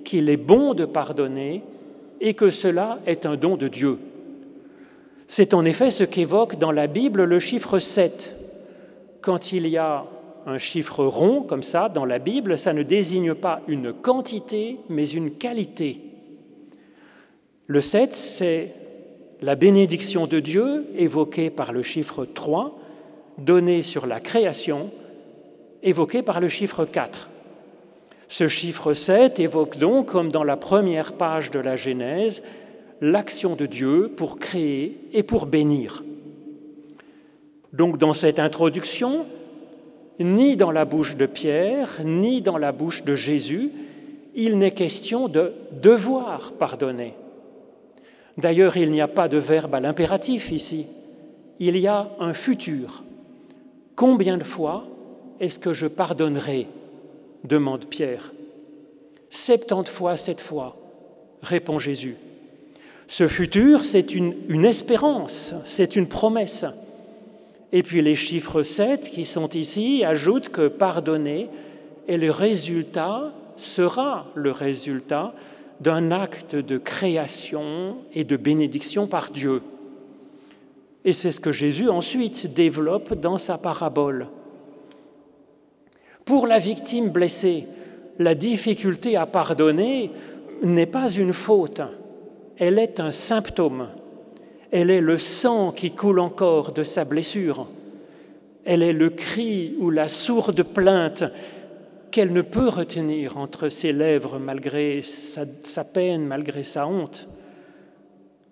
qu'il 0.04 0.28
est 0.28 0.36
bon 0.36 0.74
de 0.74 0.84
pardonner 0.84 1.62
et 2.20 2.34
que 2.34 2.50
cela 2.50 2.98
est 3.06 3.26
un 3.26 3.36
don 3.36 3.56
de 3.56 3.68
Dieu. 3.68 3.98
C'est 5.26 5.54
en 5.54 5.64
effet 5.64 5.90
ce 5.90 6.04
qu'évoque 6.04 6.58
dans 6.58 6.72
la 6.72 6.86
Bible 6.86 7.24
le 7.24 7.38
chiffre 7.38 7.78
7, 7.78 8.43
quand 9.24 9.52
il 9.52 9.66
y 9.68 9.78
a 9.78 10.04
un 10.44 10.58
chiffre 10.58 11.02
rond 11.02 11.40
comme 11.40 11.62
ça 11.62 11.88
dans 11.88 12.04
la 12.04 12.18
Bible, 12.18 12.58
ça 12.58 12.74
ne 12.74 12.82
désigne 12.82 13.34
pas 13.34 13.62
une 13.68 13.94
quantité, 13.94 14.76
mais 14.90 15.08
une 15.08 15.30
qualité. 15.30 16.02
Le 17.66 17.80
7, 17.80 18.14
c'est 18.14 18.74
la 19.40 19.54
bénédiction 19.54 20.26
de 20.26 20.40
Dieu 20.40 20.86
évoquée 20.94 21.48
par 21.48 21.72
le 21.72 21.82
chiffre 21.82 22.26
3, 22.26 22.78
donnée 23.38 23.82
sur 23.82 24.06
la 24.06 24.20
création, 24.20 24.90
évoquée 25.82 26.20
par 26.20 26.38
le 26.38 26.48
chiffre 26.48 26.84
4. 26.84 27.30
Ce 28.28 28.46
chiffre 28.46 28.92
7 28.92 29.40
évoque 29.40 29.78
donc, 29.78 30.08
comme 30.08 30.30
dans 30.30 30.44
la 30.44 30.58
première 30.58 31.14
page 31.14 31.50
de 31.50 31.60
la 31.60 31.76
Genèse, 31.76 32.42
l'action 33.00 33.56
de 33.56 33.64
Dieu 33.64 34.12
pour 34.14 34.38
créer 34.38 34.98
et 35.14 35.22
pour 35.22 35.46
bénir. 35.46 36.02
Donc 37.74 37.98
dans 37.98 38.14
cette 38.14 38.38
introduction, 38.38 39.26
ni 40.20 40.56
dans 40.56 40.70
la 40.70 40.84
bouche 40.84 41.16
de 41.16 41.26
Pierre, 41.26 42.00
ni 42.04 42.40
dans 42.40 42.56
la 42.56 42.70
bouche 42.70 43.02
de 43.02 43.16
Jésus, 43.16 43.72
il 44.36 44.58
n'est 44.58 44.74
question 44.74 45.26
de 45.26 45.52
devoir 45.82 46.52
pardonner. 46.52 47.14
D'ailleurs, 48.38 48.76
il 48.76 48.92
n'y 48.92 49.00
a 49.00 49.08
pas 49.08 49.26
de 49.26 49.38
verbe 49.38 49.74
à 49.74 49.80
l'impératif 49.80 50.52
ici, 50.52 50.86
il 51.58 51.76
y 51.76 51.88
a 51.88 52.10
un 52.20 52.32
futur. 52.32 53.02
Combien 53.96 54.38
de 54.38 54.44
fois 54.44 54.86
est-ce 55.40 55.58
que 55.58 55.72
je 55.72 55.88
pardonnerai 55.88 56.68
demande 57.42 57.86
Pierre. 57.86 58.32
Septante 59.28 59.88
fois, 59.88 60.16
sept 60.16 60.40
fois, 60.40 60.76
répond 61.42 61.80
Jésus. 61.80 62.16
Ce 63.08 63.26
futur, 63.26 63.84
c'est 63.84 64.14
une, 64.14 64.34
une 64.48 64.64
espérance, 64.64 65.54
c'est 65.64 65.96
une 65.96 66.06
promesse. 66.06 66.64
Et 67.74 67.82
puis 67.82 68.02
les 68.02 68.14
chiffres 68.14 68.62
7 68.62 69.10
qui 69.10 69.24
sont 69.24 69.48
ici 69.48 70.04
ajoutent 70.04 70.48
que 70.48 70.68
pardonner 70.68 71.48
est 72.06 72.16
le 72.16 72.30
résultat, 72.30 73.32
sera 73.56 74.26
le 74.36 74.52
résultat 74.52 75.34
d'un 75.80 76.12
acte 76.12 76.54
de 76.54 76.78
création 76.78 77.96
et 78.14 78.22
de 78.22 78.36
bénédiction 78.36 79.08
par 79.08 79.32
Dieu. 79.32 79.60
Et 81.04 81.12
c'est 81.12 81.32
ce 81.32 81.40
que 81.40 81.50
Jésus 81.50 81.88
ensuite 81.88 82.54
développe 82.54 83.14
dans 83.14 83.38
sa 83.38 83.58
parabole. 83.58 84.28
Pour 86.24 86.46
la 86.46 86.60
victime 86.60 87.10
blessée, 87.10 87.66
la 88.20 88.36
difficulté 88.36 89.16
à 89.16 89.26
pardonner 89.26 90.12
n'est 90.62 90.86
pas 90.86 91.10
une 91.10 91.32
faute, 91.32 91.82
elle 92.56 92.78
est 92.78 93.00
un 93.00 93.10
symptôme. 93.10 93.88
Elle 94.76 94.90
est 94.90 95.00
le 95.00 95.18
sang 95.18 95.70
qui 95.70 95.92
coule 95.92 96.18
encore 96.18 96.72
de 96.72 96.82
sa 96.82 97.04
blessure. 97.04 97.68
Elle 98.64 98.82
est 98.82 98.92
le 98.92 99.08
cri 99.08 99.76
ou 99.78 99.88
la 99.88 100.08
sourde 100.08 100.64
plainte 100.64 101.22
qu'elle 102.10 102.32
ne 102.32 102.42
peut 102.42 102.70
retenir 102.70 103.38
entre 103.38 103.68
ses 103.68 103.92
lèvres 103.92 104.40
malgré 104.40 105.00
sa, 105.02 105.84
peine, 105.84 106.26
malgré 106.26 106.64
sa 106.64 106.88
honte. 106.88 107.28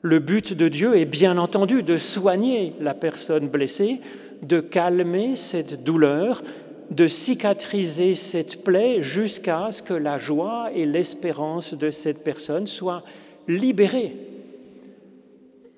Le 0.01 0.21
but 0.21 0.53
de 0.53 0.69
Dieu 0.69 0.97
est 0.97 1.07
bien 1.07 1.39
entendu 1.39 1.83
de 1.83 1.99
soigner 1.99 2.75
la 2.79 2.95
personne 2.95 3.49
blessée, 3.49 3.99
de 4.43 4.61
calmer 4.61 5.35
cette 5.35 5.83
douleur, 5.83 6.45
de 6.93 7.09
cicatriser 7.09 8.15
cette 8.15 8.63
plaie 8.63 9.03
jusqu'à 9.03 9.73
ce 9.73 9.83
que 9.83 9.95
la 9.95 10.19
joie 10.19 10.71
et 10.73 10.87
l'espérance 10.87 11.75
de 11.75 11.91
cette 11.91 12.23
personne 12.23 12.69
soient 12.69 13.03
libérées. 13.49 14.32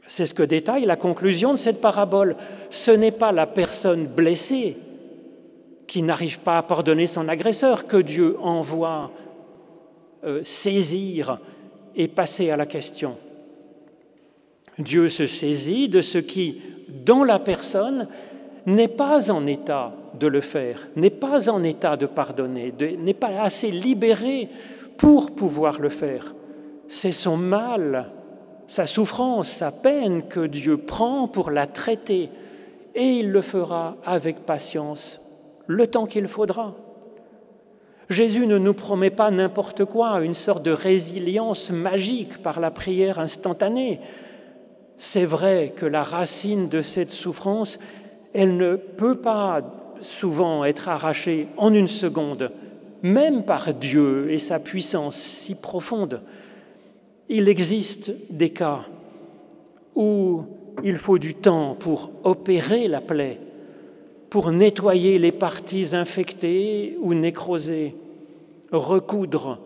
C'est 0.07 0.27
ce 0.27 0.35
que 0.35 0.43
détaille 0.43 0.85
la 0.85 0.97
conclusion 0.97 1.53
de 1.53 1.59
cette 1.59 1.81
parabole. 1.81 2.37
Ce 2.71 2.91
n'est 2.91 3.11
pas 3.11 3.33
la 3.33 3.47
personne 3.47 4.07
blessée 4.07 4.77
qui 5.87 6.03
n'arrive 6.03 6.41
pas 6.41 6.59
à 6.59 6.63
pardonner 6.63 7.07
son 7.07 7.29
agresseur 7.29 7.87
que 7.87 7.97
Dieu 7.97 8.37
envoie 8.41 9.11
euh, 10.25 10.41
saisir 10.45 11.39
et 11.95 12.09
passer 12.09 12.51
à 12.51 12.57
la 12.57 12.67
question. 12.67 13.17
Dieu 14.79 15.09
se 15.09 15.27
saisit 15.27 15.89
de 15.89 16.01
ce 16.01 16.19
qui, 16.19 16.61
dans 17.05 17.25
la 17.25 17.39
personne, 17.39 18.09
n'est 18.67 18.89
pas 18.89 19.31
en 19.31 19.47
état 19.47 19.95
de 20.19 20.27
le 20.27 20.41
faire, 20.41 20.89
n'est 20.97 21.11
pas 21.11 21.49
en 21.49 21.63
état 21.63 21.97
de 21.97 22.07
pardonner, 22.07 22.73
n'est 22.99 23.15
pas 23.15 23.43
assez 23.43 23.71
libéré 23.71 24.49
pour 24.97 25.33
pouvoir 25.33 25.81
le 25.81 25.91
faire. 25.91 26.35
C'est 26.89 27.13
son 27.13 27.37
mal, 27.37 28.11
sa 28.67 28.87
souffrance, 28.87 29.49
sa 29.49 29.73
peine 29.73 30.23
que 30.23 30.47
Dieu 30.47 30.77
prend 30.77 31.29
pour 31.29 31.51
la 31.51 31.67
traiter, 31.67 32.31
et 32.95 33.05
il 33.05 33.31
le 33.31 33.43
fera 33.43 33.97
avec 34.05 34.47
patience 34.47 35.21
le 35.67 35.87
temps 35.87 36.07
qu'il 36.07 36.29
faudra. 36.29 36.75
Jésus 38.11 38.47
ne 38.47 38.59
nous 38.59 38.75
promet 38.75 39.11
pas 39.11 39.31
n'importe 39.31 39.85
quoi, 39.85 40.21
une 40.23 40.35
sorte 40.35 40.63
de 40.63 40.71
résilience 40.71 41.71
magique 41.71 42.43
par 42.43 42.61
la 42.61 42.71
prière 42.71 43.19
instantanée. 43.19 44.01
C'est 44.99 45.25
vrai 45.25 45.73
que 45.75 45.87
la 45.87 46.03
racine 46.03 46.69
de 46.69 46.83
cette 46.83 47.11
souffrance, 47.11 47.79
elle 48.35 48.57
ne 48.57 48.77
peut 48.77 49.17
pas 49.17 49.63
souvent 50.01 50.65
être 50.65 50.89
arrachée 50.89 51.49
en 51.57 51.73
une 51.73 51.89
seconde, 51.89 52.53
même 53.03 53.45
par 53.45 53.73
Dieu 53.73 54.31
et 54.31 54.39
sa 54.39 54.59
puissance 54.59 55.17
si 55.17 55.55
profonde. 55.55 56.21
Il 57.29 57.49
existe 57.49 58.13
des 58.31 58.51
cas 58.51 58.85
où 59.95 60.43
il 60.83 60.97
faut 60.97 61.19
du 61.19 61.35
temps 61.35 61.77
pour 61.79 62.11
opérer 62.25 62.89
la 62.89 63.01
plaie, 63.01 63.39
pour 64.29 64.51
nettoyer 64.51 65.19
les 65.19 65.33
parties 65.33 65.95
infectées 65.95 66.99
ou 67.01 67.15
nécrosées, 67.15 67.95
recoudre, 68.73 69.61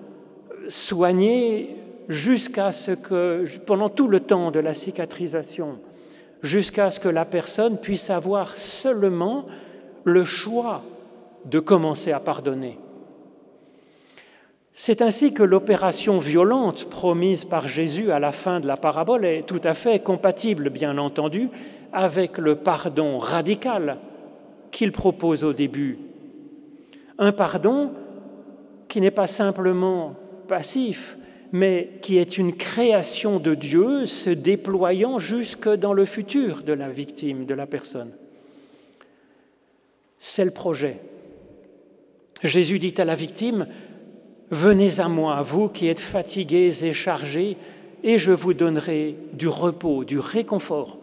soigner 0.68 1.76
jusqu'à 2.08 2.72
ce 2.72 2.92
que, 2.92 3.44
pendant 3.66 3.88
tout 3.88 4.08
le 4.08 4.20
temps 4.20 4.50
de 4.50 4.60
la 4.60 4.74
cicatrisation, 4.74 5.78
jusqu'à 6.42 6.90
ce 6.90 7.00
que 7.00 7.08
la 7.08 7.24
personne 7.24 7.78
puisse 7.78 8.10
avoir 8.10 8.56
seulement 8.56 9.46
le 10.04 10.24
choix 10.24 10.82
de 11.44 11.58
commencer 11.60 12.12
à 12.12 12.20
pardonner. 12.20 12.78
C'est 14.80 15.02
ainsi 15.02 15.32
que 15.32 15.42
l'opération 15.42 16.18
violente 16.18 16.88
promise 16.88 17.44
par 17.44 17.66
Jésus 17.66 18.12
à 18.12 18.20
la 18.20 18.30
fin 18.30 18.60
de 18.60 18.68
la 18.68 18.76
parabole 18.76 19.24
est 19.24 19.42
tout 19.42 19.60
à 19.64 19.74
fait 19.74 20.00
compatible, 20.00 20.70
bien 20.70 20.98
entendu, 20.98 21.48
avec 21.92 22.38
le 22.38 22.54
pardon 22.54 23.18
radical 23.18 23.98
qu'il 24.70 24.92
propose 24.92 25.42
au 25.42 25.52
début. 25.52 25.98
Un 27.18 27.32
pardon 27.32 27.90
qui 28.86 29.00
n'est 29.00 29.10
pas 29.10 29.26
simplement 29.26 30.14
passif, 30.46 31.16
mais 31.50 31.98
qui 32.00 32.18
est 32.18 32.38
une 32.38 32.54
création 32.54 33.40
de 33.40 33.56
Dieu 33.56 34.06
se 34.06 34.30
déployant 34.30 35.18
jusque 35.18 35.68
dans 35.68 35.92
le 35.92 36.04
futur 36.04 36.62
de 36.62 36.72
la 36.72 36.88
victime, 36.88 37.46
de 37.46 37.54
la 37.54 37.66
personne. 37.66 38.12
C'est 40.20 40.44
le 40.44 40.52
projet. 40.52 41.00
Jésus 42.44 42.78
dit 42.78 42.94
à 42.98 43.04
la 43.04 43.16
victime, 43.16 43.66
Venez 44.50 45.00
à 45.00 45.08
moi, 45.08 45.42
vous 45.42 45.68
qui 45.68 45.88
êtes 45.88 46.00
fatigués 46.00 46.84
et 46.84 46.92
chargés, 46.94 47.58
et 48.02 48.18
je 48.18 48.32
vous 48.32 48.54
donnerai 48.54 49.16
du 49.34 49.46
repos, 49.48 50.04
du 50.04 50.18
réconfort. 50.18 50.96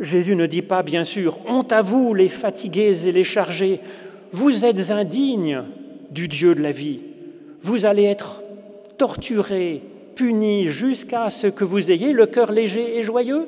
Jésus 0.00 0.34
ne 0.34 0.46
dit 0.46 0.62
pas, 0.62 0.82
bien 0.82 1.04
sûr, 1.04 1.38
Honte 1.46 1.72
à 1.72 1.82
vous, 1.82 2.14
les 2.14 2.28
fatigués 2.28 3.06
et 3.06 3.12
les 3.12 3.24
chargés, 3.24 3.80
vous 4.32 4.64
êtes 4.64 4.90
indignes 4.90 5.62
du 6.10 6.26
Dieu 6.26 6.54
de 6.54 6.62
la 6.62 6.72
vie. 6.72 7.00
Vous 7.62 7.86
allez 7.86 8.04
être 8.04 8.42
torturés, 8.96 9.82
punis, 10.16 10.68
jusqu'à 10.68 11.28
ce 11.28 11.46
que 11.46 11.64
vous 11.64 11.92
ayez 11.92 12.12
le 12.12 12.26
cœur 12.26 12.50
léger 12.50 12.98
et 12.98 13.02
joyeux. 13.04 13.46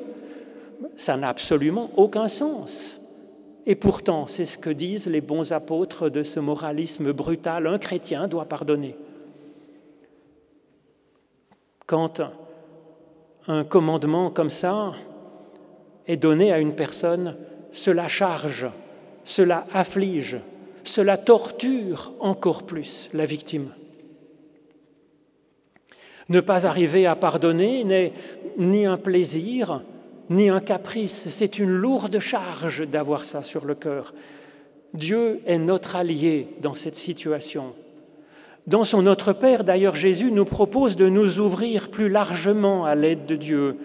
Ça 0.95 1.17
n'a 1.17 1.29
absolument 1.29 1.91
aucun 1.97 2.29
sens. 2.29 3.00
Et 3.65 3.75
pourtant, 3.75 4.27
c'est 4.27 4.45
ce 4.45 4.57
que 4.57 4.69
disent 4.69 5.07
les 5.07 5.21
bons 5.21 5.53
apôtres 5.53 6.09
de 6.09 6.23
ce 6.23 6.39
moralisme 6.39 7.11
brutal. 7.13 7.67
Un 7.67 7.77
chrétien 7.77 8.27
doit 8.27 8.45
pardonner. 8.45 8.95
Quand 11.85 12.21
un 13.47 13.63
commandement 13.63 14.29
comme 14.31 14.49
ça 14.49 14.93
est 16.07 16.17
donné 16.17 16.51
à 16.51 16.59
une 16.59 16.73
personne, 16.73 17.35
cela 17.71 18.07
charge, 18.07 18.67
cela 19.23 19.67
afflige, 19.73 20.37
cela 20.83 21.17
torture 21.17 22.13
encore 22.19 22.63
plus 22.63 23.09
la 23.13 23.25
victime. 23.25 23.69
Ne 26.29 26.39
pas 26.39 26.65
arriver 26.65 27.05
à 27.05 27.15
pardonner 27.15 27.83
n'est 27.83 28.13
ni 28.57 28.85
un 28.85 28.97
plaisir, 28.97 29.83
ni 30.31 30.49
un 30.49 30.61
caprice, 30.61 31.27
c'est 31.29 31.59
une 31.59 31.69
lourde 31.69 32.19
charge 32.19 32.87
d'avoir 32.87 33.25
ça 33.25 33.43
sur 33.43 33.65
le 33.65 33.75
cœur. 33.75 34.13
Dieu 34.93 35.41
est 35.45 35.57
notre 35.57 35.95
allié 35.95 36.47
dans 36.61 36.73
cette 36.73 36.95
situation. 36.95 37.73
Dans 38.65 38.83
son 38.83 39.01
Notre 39.01 39.33
Père, 39.33 39.63
d'ailleurs, 39.63 39.95
Jésus 39.95 40.31
nous 40.31 40.45
propose 40.45 40.95
de 40.95 41.09
nous 41.09 41.39
ouvrir 41.39 41.89
plus 41.89 42.09
largement 42.09 42.85
à 42.85 42.95
l'aide 42.95 43.25
de 43.25 43.35
Dieu, 43.35 43.77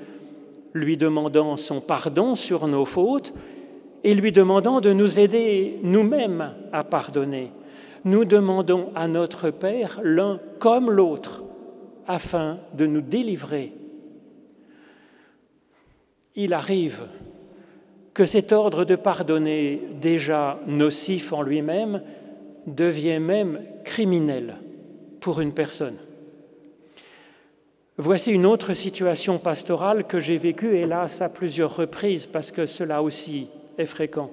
lui 0.73 0.97
demandant 0.97 1.57
son 1.57 1.81
pardon 1.81 2.35
sur 2.35 2.69
nos 2.69 2.85
fautes 2.85 3.33
et 4.05 4.15
lui 4.15 4.31
demandant 4.31 4.81
de 4.81 4.93
nous 4.93 5.19
aider 5.19 5.79
nous-mêmes 5.83 6.53
à 6.73 6.85
pardonner. 6.85 7.51
Nous 8.05 8.25
demandons 8.25 8.91
à 8.95 9.09
notre 9.09 9.51
Père 9.51 9.99
l'un 10.05 10.39
comme 10.61 10.91
l'autre 10.91 11.43
afin 12.07 12.59
de 12.75 12.87
nous 12.87 13.01
délivrer. 13.01 13.73
Il 16.37 16.53
arrive 16.53 17.03
que 18.13 18.27
cet 18.27 18.53
ordre 18.53 18.85
de 18.85 18.97
pardonner, 18.97 19.83
déjà 20.01 20.59
nocif 20.67 21.33
en 21.33 21.43
lui-même, 21.43 22.03
devient 22.67 23.19
même 23.19 23.61
criminel 23.85 24.57
pour 25.21 25.41
une 25.41 25.53
personne. 25.53 25.97
Voici 27.99 28.33
une 28.33 28.45
autre 28.45 28.75
situation 28.75 29.39
pastorale 29.39 30.05
que 30.05 30.19
j'ai 30.19 30.37
vécue, 30.37 30.77
hélas, 30.77 31.23
à 31.23 31.31
plusieurs 31.31 31.75
reprises, 31.75 32.27
parce 32.27 32.51
que 32.51 32.67
cela 32.67 33.03
aussi 33.03 33.49
est 33.79 33.87
fréquent. 33.87 34.31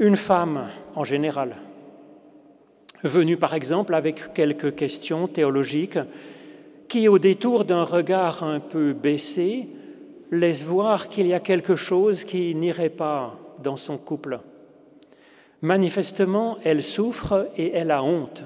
Une 0.00 0.16
femme, 0.16 0.68
en 0.96 1.04
général, 1.04 1.56
venue 3.04 3.36
par 3.36 3.54
exemple 3.54 3.94
avec 3.94 4.32
quelques 4.34 4.74
questions 4.74 5.28
théologiques, 5.28 5.98
qui, 6.88 7.06
au 7.06 7.18
détour 7.18 7.64
d'un 7.64 7.84
regard 7.84 8.42
un 8.42 8.58
peu 8.58 8.92
baissé, 8.92 9.68
laisse 10.32 10.64
voir 10.64 11.08
qu'il 11.08 11.28
y 11.28 11.34
a 11.34 11.40
quelque 11.40 11.76
chose 11.76 12.24
qui 12.24 12.52
n'irait 12.56 12.88
pas 12.88 13.38
dans 13.62 13.76
son 13.76 13.96
couple. 13.96 14.40
Manifestement, 15.60 16.58
elle 16.64 16.82
souffre 16.82 17.48
et 17.56 17.72
elle 17.72 17.92
a 17.92 18.02
honte 18.02 18.44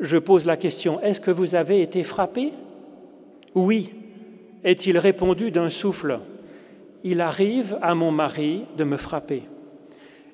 je 0.00 0.16
pose 0.18 0.46
la 0.46 0.56
question, 0.56 1.00
est-ce 1.00 1.20
que 1.20 1.30
vous 1.30 1.54
avez 1.54 1.80
été 1.80 2.02
frappé? 2.02 2.52
Oui, 3.54 3.90
est-il 4.64 4.98
répondu 4.98 5.50
d'un 5.50 5.70
souffle. 5.70 6.20
Il 7.02 7.20
arrive 7.20 7.78
à 7.82 7.94
mon 7.94 8.10
mari 8.10 8.64
de 8.76 8.84
me 8.84 8.96
frapper. 8.96 9.42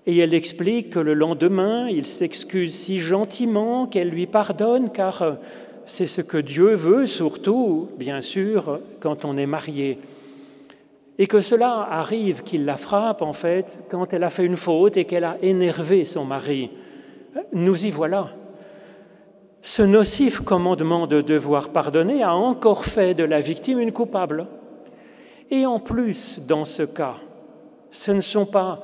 Et 0.07 0.19
elle 0.19 0.35
explique 0.35 0.91
que 0.91 0.99
le 0.99 1.14
lendemain, 1.14 1.88
il 1.88 2.07
s'excuse 2.07 2.75
si 2.75 2.99
gentiment 2.99 3.87
qu'elle 3.87 4.09
lui 4.09 4.26
pardonne, 4.26 4.91
car 4.91 5.37
c'est 5.87 6.07
ce 6.07 6.21
que 6.21 6.39
Dieu 6.39 6.75
veut, 6.75 7.07
surtout, 7.07 7.89
bien 7.99 8.23
sûr, 8.23 8.81
quand 9.01 9.25
on 9.25 9.37
est 9.37 9.47
marié. 9.47 9.99
Et 11.19 11.27
que 11.27 11.41
cela 11.41 11.87
arrive 11.91 12.43
qu'il 12.43 12.65
la 12.65 12.77
frappe, 12.77 13.23
en 13.23 13.33
fait, 13.33 13.85
quand 13.91 14.12
elle 14.12 14.25
a 14.25 14.31
fait 14.31 14.45
une 14.45 14.57
faute 14.57 14.97
et 14.97 15.05
qu'elle 15.05 15.25
a 15.25 15.37
énervé 15.43 16.05
son 16.05 16.25
mari. 16.25 16.71
Nous 17.53 17.87
y 17.87 17.91
voilà. 17.91 18.31
Ce 19.61 19.83
nocif 19.83 20.41
commandement 20.41 21.07
de 21.07 21.21
devoir 21.21 21.69
pardonner 21.69 22.23
a 22.23 22.35
encore 22.35 22.85
fait 22.85 23.15
de 23.15 23.25
la 23.25 23.41
victime 23.41 23.79
une 23.79 23.93
coupable. 23.93 24.47
Et 25.51 25.67
en 25.67 25.79
plus, 25.79 26.41
dans 26.47 26.65
ce 26.65 26.83
cas, 26.83 27.17
ce 27.91 28.11
ne 28.11 28.21
sont 28.21 28.47
pas 28.47 28.83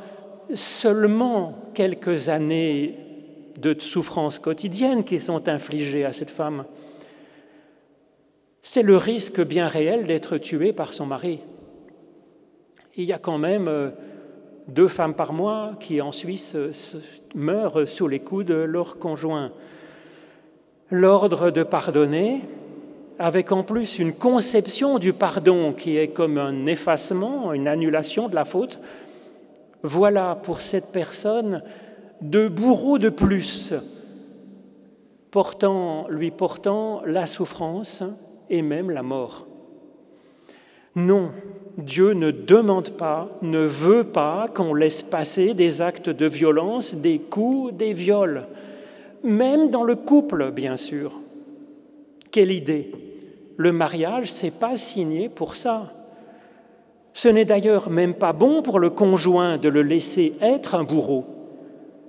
seulement 0.55 1.55
quelques 1.75 2.28
années 2.28 2.95
de 3.57 3.75
souffrance 3.78 4.38
quotidienne 4.38 5.02
qui 5.02 5.19
sont 5.19 5.49
infligées 5.49 6.05
à 6.05 6.12
cette 6.12 6.31
femme, 6.31 6.64
c'est 8.70 8.82
le 8.82 8.98
risque 8.98 9.40
bien 9.40 9.66
réel 9.66 10.06
d'être 10.06 10.37
tuée 10.37 10.75
par 10.75 10.92
son 10.92 11.06
mari. 11.06 11.40
Il 12.96 13.04
y 13.04 13.14
a 13.14 13.18
quand 13.18 13.38
même 13.38 13.66
euh, 13.66 13.88
deux 14.68 14.88
femmes 14.88 15.14
par 15.14 15.32
mois 15.32 15.72
qui 15.80 16.02
en 16.02 16.12
Suisse 16.12 16.54
meurent 17.34 17.88
sous 17.88 18.08
les 18.08 18.20
coups 18.20 18.44
de 18.44 18.52
leur 18.52 18.98
conjoint 18.98 19.52
l'ordre 20.90 21.50
de 21.50 21.62
pardonner, 21.62 22.42
avec 23.18 23.52
en 23.52 23.62
plus 23.62 23.98
une 23.98 24.12
conception 24.12 24.98
du 24.98 25.14
pardon 25.14 25.72
qui 25.72 25.96
est 25.96 26.08
comme 26.08 26.37
un 26.37 26.66
effacement, 26.66 27.54
une 27.54 27.68
annulation 27.68 28.28
de 28.28 28.34
la 28.34 28.44
faute, 28.44 28.80
voilà 29.82 30.38
pour 30.42 30.60
cette 30.60 30.92
personne 30.92 31.62
deux 32.20 32.50
bourreaux 32.50 32.98
de 32.98 33.08
plus, 33.08 33.72
lui 36.10 36.30
portant 36.30 37.00
la 37.06 37.26
souffrance 37.26 38.04
et 38.50 38.62
même 38.62 38.90
la 38.90 39.02
mort. 39.02 39.47
Non, 40.95 41.30
Dieu 41.76 42.13
ne 42.13 42.30
demande 42.30 42.91
pas, 42.91 43.28
ne 43.43 43.61
veut 43.61 44.04
pas 44.04 44.49
qu'on 44.52 44.75
laisse 44.75 45.02
passer 45.02 45.54
des 45.54 45.80
actes 45.82 46.11
de 46.11 46.26
violence, 46.26 46.95
des 46.95 47.19
coups, 47.19 47.73
des 47.75 47.93
viols 47.93 48.47
même 49.23 49.71
dans 49.71 49.84
le 49.84 49.97
couple, 49.97 50.50
bien 50.50 50.76
sûr. 50.76 51.13
Quelle 52.30 52.52
idée 52.52 52.93
Le 53.56 53.73
mariage, 53.73 54.30
c'est 54.30 54.52
pas 54.52 54.76
signé 54.76 55.28
pour 55.28 55.56
ça. 55.56 55.93
Ce 57.13 57.28
n'est 57.28 57.45
d'ailleurs 57.45 57.91
même 57.91 58.15
pas 58.15 58.32
bon 58.32 58.63
pour 58.63 58.78
le 58.78 58.91
conjoint 58.91 59.58
de 59.58 59.69
le 59.69 59.82
laisser 59.82 60.34
être 60.41 60.75
un 60.75 60.84
bourreau. 60.84 61.25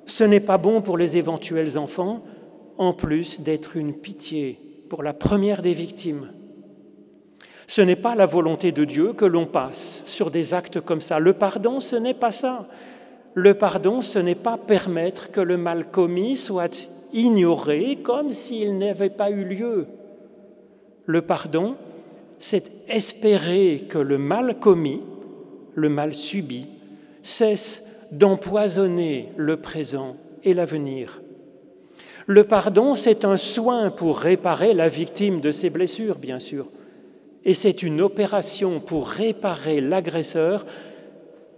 Ce 0.06 0.23
n'est 0.23 0.39
pas 0.39 0.58
bon 0.58 0.82
pour 0.82 0.97
les 0.97 1.17
éventuels 1.17 1.78
enfants, 1.78 2.21
en 2.78 2.93
plus 2.93 3.41
d'être 3.41 3.75
une 3.75 3.93
pitié 3.93 4.60
pour 4.89 5.04
la 5.04 5.13
première 5.13 5.62
des 5.62 5.73
victimes. 5.73 6.32
Ce 7.67 7.82
n'est 7.82 7.95
pas 7.95 8.15
la 8.15 8.25
volonté 8.25 8.71
de 8.71 8.84
Dieu 8.84 9.13
que 9.13 9.25
l'on 9.25 9.45
passe 9.45 10.02
sur 10.06 10.32
des 10.32 10.56
actes 10.56 10.82
comme 10.82 11.02
ça. 11.02 11.19
Le 11.19 11.34
pardon, 11.34 11.80
ce 11.80 11.95
n'est 11.95 12.15
pas 12.15 12.32
ça. 12.32 12.67
Le 13.36 13.54
pardon, 13.54 14.02
ce 14.02 14.17
n'est 14.17 14.34
pas 14.34 14.58
permettre 14.58 15.32
que 15.32 15.39
le 15.39 15.56
mal 15.56 15.91
commis 15.91 16.36
soit 16.36 16.89
ignoré 17.13 17.99
comme 18.02 18.32
s'il 18.32 18.78
n'avait 18.80 19.12
pas 19.12 19.30
eu 19.30 19.43
lieu. 19.43 19.86
Le 21.06 21.21
pardon, 21.21 21.75
c'est 22.39 22.71
espérer 22.88 23.86
que 23.88 23.99
le 23.99 24.17
mal 24.17 24.58
commis, 24.60 25.02
le 25.75 25.89
mal 25.89 26.15
subi, 26.15 26.67
cesse 27.21 27.84
d'empoisonner 28.12 29.30
le 29.38 29.58
présent 29.58 30.15
et 30.43 30.56
l'avenir. 30.56 31.21
Le 32.29 32.43
pardon, 32.43 32.93
c'est 32.93 33.25
un 33.25 33.37
soin 33.37 33.89
pour 33.89 34.19
réparer 34.19 34.75
la 34.75 34.87
victime 34.87 35.41
de 35.41 35.51
ses 35.51 35.71
blessures, 35.71 36.19
bien 36.19 36.37
sûr, 36.37 36.67
et 37.43 37.55
c'est 37.55 37.81
une 37.81 38.01
opération 38.01 38.79
pour 38.79 39.09
réparer 39.09 39.81
l'agresseur 39.81 40.67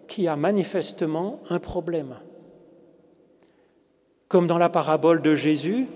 qui 0.08 0.30
a 0.30 0.38
manifestement 0.38 1.42
un 1.50 1.60
problème. 1.60 2.16
Comme 4.30 4.48
dans 4.48 4.58
la 4.58 4.70
parabole 4.70 5.22
de 5.22 5.36
Jésus, 5.36 5.88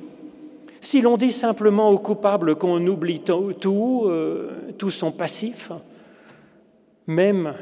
si 0.81 1.01
l'on 1.01 1.15
dit 1.15 1.31
simplement 1.31 1.89
au 1.89 1.97
coupable 1.97 2.57
qu'on 2.57 2.85
oublie 2.85 3.21
tout, 3.21 3.53
tout, 3.53 4.03
euh, 4.07 4.51
son 4.89 5.13
passif, 5.13 5.71
même 7.07 7.53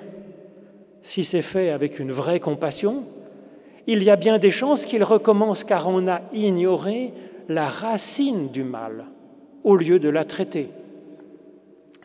si 1.03 1.23
c'est 1.23 1.43
fait 1.43 1.69
avec 1.69 1.99
une 1.99 2.11
vraie 2.11 2.39
compassion, 2.39 3.03
il 3.87 4.03
y 4.03 4.09
a 4.09 4.15
bien 4.15 4.37
des 4.39 4.51
chances 4.51 4.85
qu'il 4.85 5.03
recommence 5.03 5.63
car 5.63 5.87
on 5.87 6.07
a 6.07 6.21
ignoré 6.33 7.13
la 7.49 7.67
racine 7.67 8.49
du 8.49 8.63
mal 8.63 9.05
au 9.63 9.75
lieu 9.75 9.99
de 9.99 10.09
la 10.09 10.25
traiter. 10.25 10.69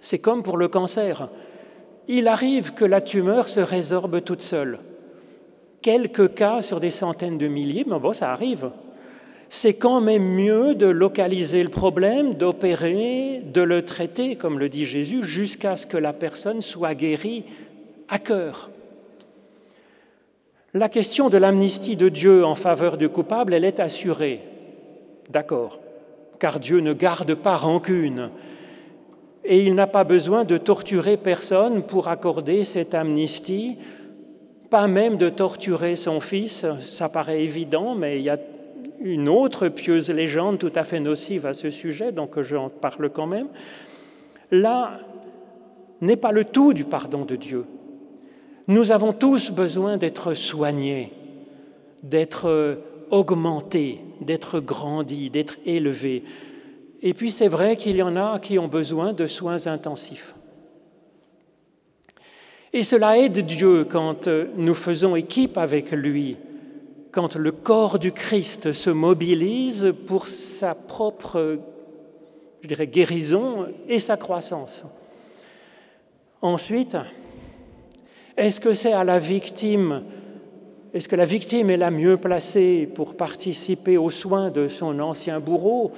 C'est 0.01 0.19
comme 0.19 0.43
pour 0.43 0.57
le 0.57 0.69
cancer. 0.69 1.29
Il 2.09 2.29
arrive 2.29 2.73
que 2.75 2.85
la 2.85 3.01
tumeur 3.01 3.49
se 3.49 3.61
résorbe 3.61 4.23
toute 4.23 4.43
seule 4.43 4.79
quelques 5.83 6.35
cas 6.35 6.63
sur 6.63 6.81
des 6.81 6.91
centaines 6.91 7.39
de 7.39 7.49
milliers, 7.49 7.85
mais 7.87 7.99
bon, 7.99 8.13
ça 8.13 8.33
arrive. 8.33 8.71
C'est 9.49 9.75
quand 9.75 10.01
même 10.01 10.23
mieux 10.23 10.75
de 10.75 10.87
localiser 10.87 11.63
le 11.63 11.71
problème, 11.71 12.35
d'opérer, 12.35 13.43
de 13.43 13.63
le 13.63 13.85
traiter, 13.85 14.37
comme 14.37 14.59
le 14.59 14.69
dit 14.69 14.85
Jésus, 14.85 15.23
jusqu'à 15.23 15.77
ce 15.77 15.87
que 15.87 15.97
la 15.97 16.13
personne 16.13 16.61
soit 16.61 16.95
guérie 16.95 17.45
à 18.09 18.19
cœur. 18.19 18.71
La 20.75 20.89
question 20.89 21.29
de 21.29 21.39
l'amnistie 21.39 21.97
de 21.97 22.09
Dieu 22.09 22.45
en 22.45 22.55
faveur 22.55 22.97
du 22.97 23.09
coupable, 23.09 23.55
elle 23.55 23.65
est 23.65 23.81
assurée. 23.81 24.41
D'accord, 25.31 25.81
car 26.39 26.61
Dieu 26.61 26.81
ne 26.81 26.93
garde 26.93 27.35
pas 27.35 27.57
rancune 27.57 28.31
et 29.45 29.65
il 29.65 29.75
n'a 29.75 29.87
pas 29.87 30.05
besoin 30.05 30.45
de 30.45 30.59
torturer 30.59 31.17
personne 31.17 31.83
pour 31.83 32.09
accorder 32.09 32.65
cette 32.65 32.95
amnistie 32.95 33.79
pas 34.71 34.87
même 34.87 35.17
de 35.17 35.29
torturer 35.29 35.95
son 35.95 36.21
fils, 36.21 36.67
ça 36.79 37.09
paraît 37.09 37.43
évident, 37.43 37.95
mais 37.95 38.19
il 38.19 38.23
y 38.23 38.31
a 38.31 38.39
une 39.01 39.29
autre 39.29 39.69
pieuse 39.69 40.11
légende 40.11 40.59
tout 40.59 40.73
à 40.75 40.85
fait 40.85 41.01
nocive 41.01 41.47
à 41.47 41.55
ce 41.55 41.71
sujet, 41.71 42.13
donc 42.13 42.41
j'en 42.43 42.69
parle 42.69 43.11
quand 43.11 43.27
même. 43.27 43.49
Là 44.51 44.99
n'est 46.01 46.17
pas 46.17 46.33
le 46.33 46.45
tout 46.45 46.75
du 46.75 46.85
pardon 46.85 47.25
de 47.25 47.37
Dieu. 47.37 47.65
Nous 48.69 48.93
avons 48.93 49.15
tous 49.15 49.51
besoin 49.51 49.97
d'être 49.97 50.35
soignés, 50.35 51.13
d'être 52.03 52.79
augmentés, 53.11 54.01
d'être 54.21 54.61
grandis, 54.61 55.31
d'être 55.31 55.57
élevés. 55.65 56.23
Et 57.01 57.15
puis 57.15 57.31
c'est 57.31 57.49
vrai 57.49 57.77
qu'il 57.77 57.97
y 57.97 58.03
en 58.03 58.15
a 58.15 58.39
qui 58.39 58.59
ont 58.59 58.69
besoin 58.69 59.15
de 59.15 59.27
soins 59.27 59.67
intensifs. 59.67 60.35
Et 62.75 62.83
cela 62.83 63.19
aide 63.19 63.47
Dieu 63.47 63.85
quand 63.85 64.29
euh, 64.29 64.49
nous 64.57 64.75
faisons 64.75 65.17
équipe 65.17 65.57
avec 65.57 65.91
lui, 65.93 66.37
quand 67.11 67.37
le 67.37 67.51
corps 67.51 67.99
du 67.99 68.13
Christ 68.13 68.75
se 68.75 68.91
mobilise 68.91 69.95
pour 70.07 70.29
sa 70.29 70.75
propre, 70.75 71.59
guérison 72.63 73.69
et 73.89 73.99
sa 73.99 74.19
croissance. 74.19 74.85
Ensuite, 76.43 76.99
Est-ce 78.39 78.61
que 78.61 78.73
c'est 78.73 78.93
à 78.93 79.03
la 79.03 79.19
victime? 79.19 80.05
Est-ce 80.95 81.09
que 81.09 81.17
la 81.17 81.25
victime 81.25 81.71
est 81.71 81.77
la 81.77 81.91
mieux 81.91 82.19
placée 82.19 82.89
pour 82.95 83.17
participer 83.17 83.99
aux 83.99 84.11
soins 84.11 84.51
de 84.51 84.69
son 84.69 85.01
ancien 85.01 85.41
bourreau? 85.41 85.91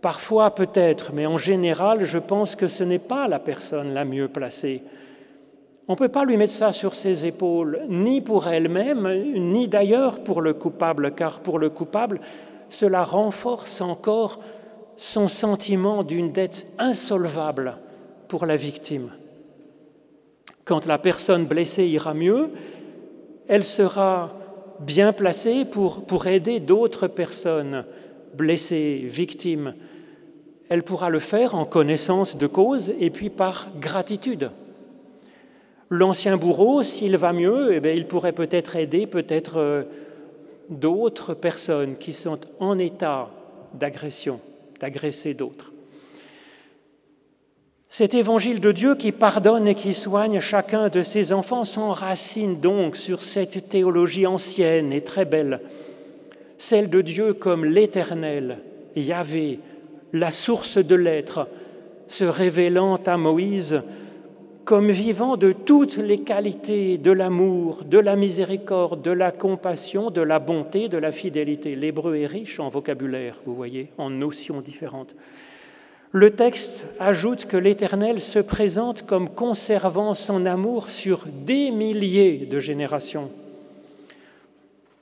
Parfois 0.00 0.54
peut-être, 0.54 1.12
mais 1.12 1.26
en 1.26 1.36
général, 1.36 2.04
je 2.04 2.18
pense 2.18 2.54
que 2.54 2.68
ce 2.68 2.84
n'est 2.84 3.00
pas 3.00 3.26
la 3.26 3.40
personne 3.40 3.92
la 3.92 4.04
mieux 4.04 4.28
placée. 4.28 4.84
On 5.88 5.94
ne 5.94 5.98
peut 5.98 6.08
pas 6.08 6.24
lui 6.24 6.36
mettre 6.36 6.52
ça 6.52 6.70
sur 6.70 6.94
ses 6.94 7.26
épaules, 7.26 7.80
ni 7.88 8.20
pour 8.20 8.46
elle-même, 8.46 9.08
ni 9.34 9.66
d'ailleurs 9.66 10.22
pour 10.22 10.40
le 10.40 10.54
coupable, 10.54 11.16
car 11.16 11.40
pour 11.40 11.58
le 11.58 11.70
coupable, 11.70 12.20
cela 12.68 13.02
renforce 13.02 13.80
encore 13.80 14.38
son 14.96 15.26
sentiment 15.26 16.04
d'une 16.04 16.30
dette 16.30 16.68
insolvable 16.78 17.78
pour 18.28 18.46
la 18.46 18.54
victime. 18.54 19.10
Quand 20.70 20.86
la 20.86 20.98
personne 20.98 21.46
blessée 21.46 21.84
ira 21.84 22.14
mieux, 22.14 22.50
elle 23.48 23.64
sera 23.64 24.30
bien 24.78 25.12
placée 25.12 25.64
pour, 25.64 26.26
aider 26.28 26.60
d'autres 26.60 27.08
personnes 27.08 27.84
blessées, 28.34 29.00
victimes. 29.02 29.74
Elle 30.68 30.84
pourra 30.84 31.10
le 31.10 31.18
faire 31.18 31.56
en 31.56 31.64
connaissance 31.64 32.36
de 32.36 32.46
cause 32.46 32.94
et 33.00 33.10
puis 33.10 33.30
par 33.30 33.66
gratitude. 33.80 34.52
L'ancien 35.88 36.36
bourreau, 36.36 36.84
s'il 36.84 37.16
va 37.16 37.32
mieux, 37.32 37.74
eh 37.74 37.96
il 37.96 38.06
pourrait 38.06 38.30
peut-être 38.30 38.76
aider 38.76 39.08
peut-être 39.08 39.56
euh, 39.56 39.82
d'autres 40.68 41.34
personnes 41.34 41.96
qui 41.96 42.12
sont 42.12 42.38
en 42.60 42.78
état 42.78 43.28
d'agression, 43.74 44.38
d'agresser 44.78 45.34
d'autres. 45.34 45.69
Cet 47.92 48.14
évangile 48.14 48.60
de 48.60 48.70
Dieu 48.70 48.94
qui 48.94 49.10
pardonne 49.10 49.66
et 49.66 49.74
qui 49.74 49.94
soigne 49.94 50.38
chacun 50.38 50.88
de 50.88 51.02
ses 51.02 51.32
enfants 51.32 51.64
s'enracine 51.64 52.60
donc 52.60 52.94
sur 52.94 53.20
cette 53.20 53.68
théologie 53.68 54.28
ancienne 54.28 54.92
et 54.92 55.00
très 55.00 55.24
belle, 55.24 55.60
celle 56.56 56.88
de 56.88 57.00
Dieu 57.00 57.34
comme 57.34 57.64
l'Éternel, 57.64 58.58
Yahvé, 58.94 59.58
la 60.12 60.30
source 60.30 60.78
de 60.78 60.94
l'être, 60.94 61.48
se 62.06 62.24
révélant 62.24 62.94
à 63.06 63.16
Moïse 63.16 63.82
comme 64.64 64.92
vivant 64.92 65.36
de 65.36 65.50
toutes 65.50 65.96
les 65.96 66.20
qualités 66.20 66.96
de 66.96 67.10
l'amour, 67.10 67.82
de 67.82 67.98
la 67.98 68.14
miséricorde, 68.14 69.02
de 69.02 69.10
la 69.10 69.32
compassion, 69.32 70.12
de 70.12 70.20
la 70.20 70.38
bonté, 70.38 70.88
de 70.88 70.96
la 70.96 71.10
fidélité. 71.10 71.74
L'hébreu 71.74 72.14
est 72.14 72.26
riche 72.26 72.60
en 72.60 72.68
vocabulaire, 72.68 73.40
vous 73.44 73.56
voyez, 73.56 73.88
en 73.98 74.10
notions 74.10 74.60
différentes. 74.60 75.16
Le 76.12 76.32
texte 76.32 76.86
ajoute 76.98 77.44
que 77.44 77.56
l'Éternel 77.56 78.20
se 78.20 78.40
présente 78.40 79.06
comme 79.06 79.28
conservant 79.28 80.14
son 80.14 80.44
amour 80.44 80.90
sur 80.90 81.24
des 81.46 81.70
milliers 81.70 82.46
de 82.46 82.58
générations. 82.58 83.30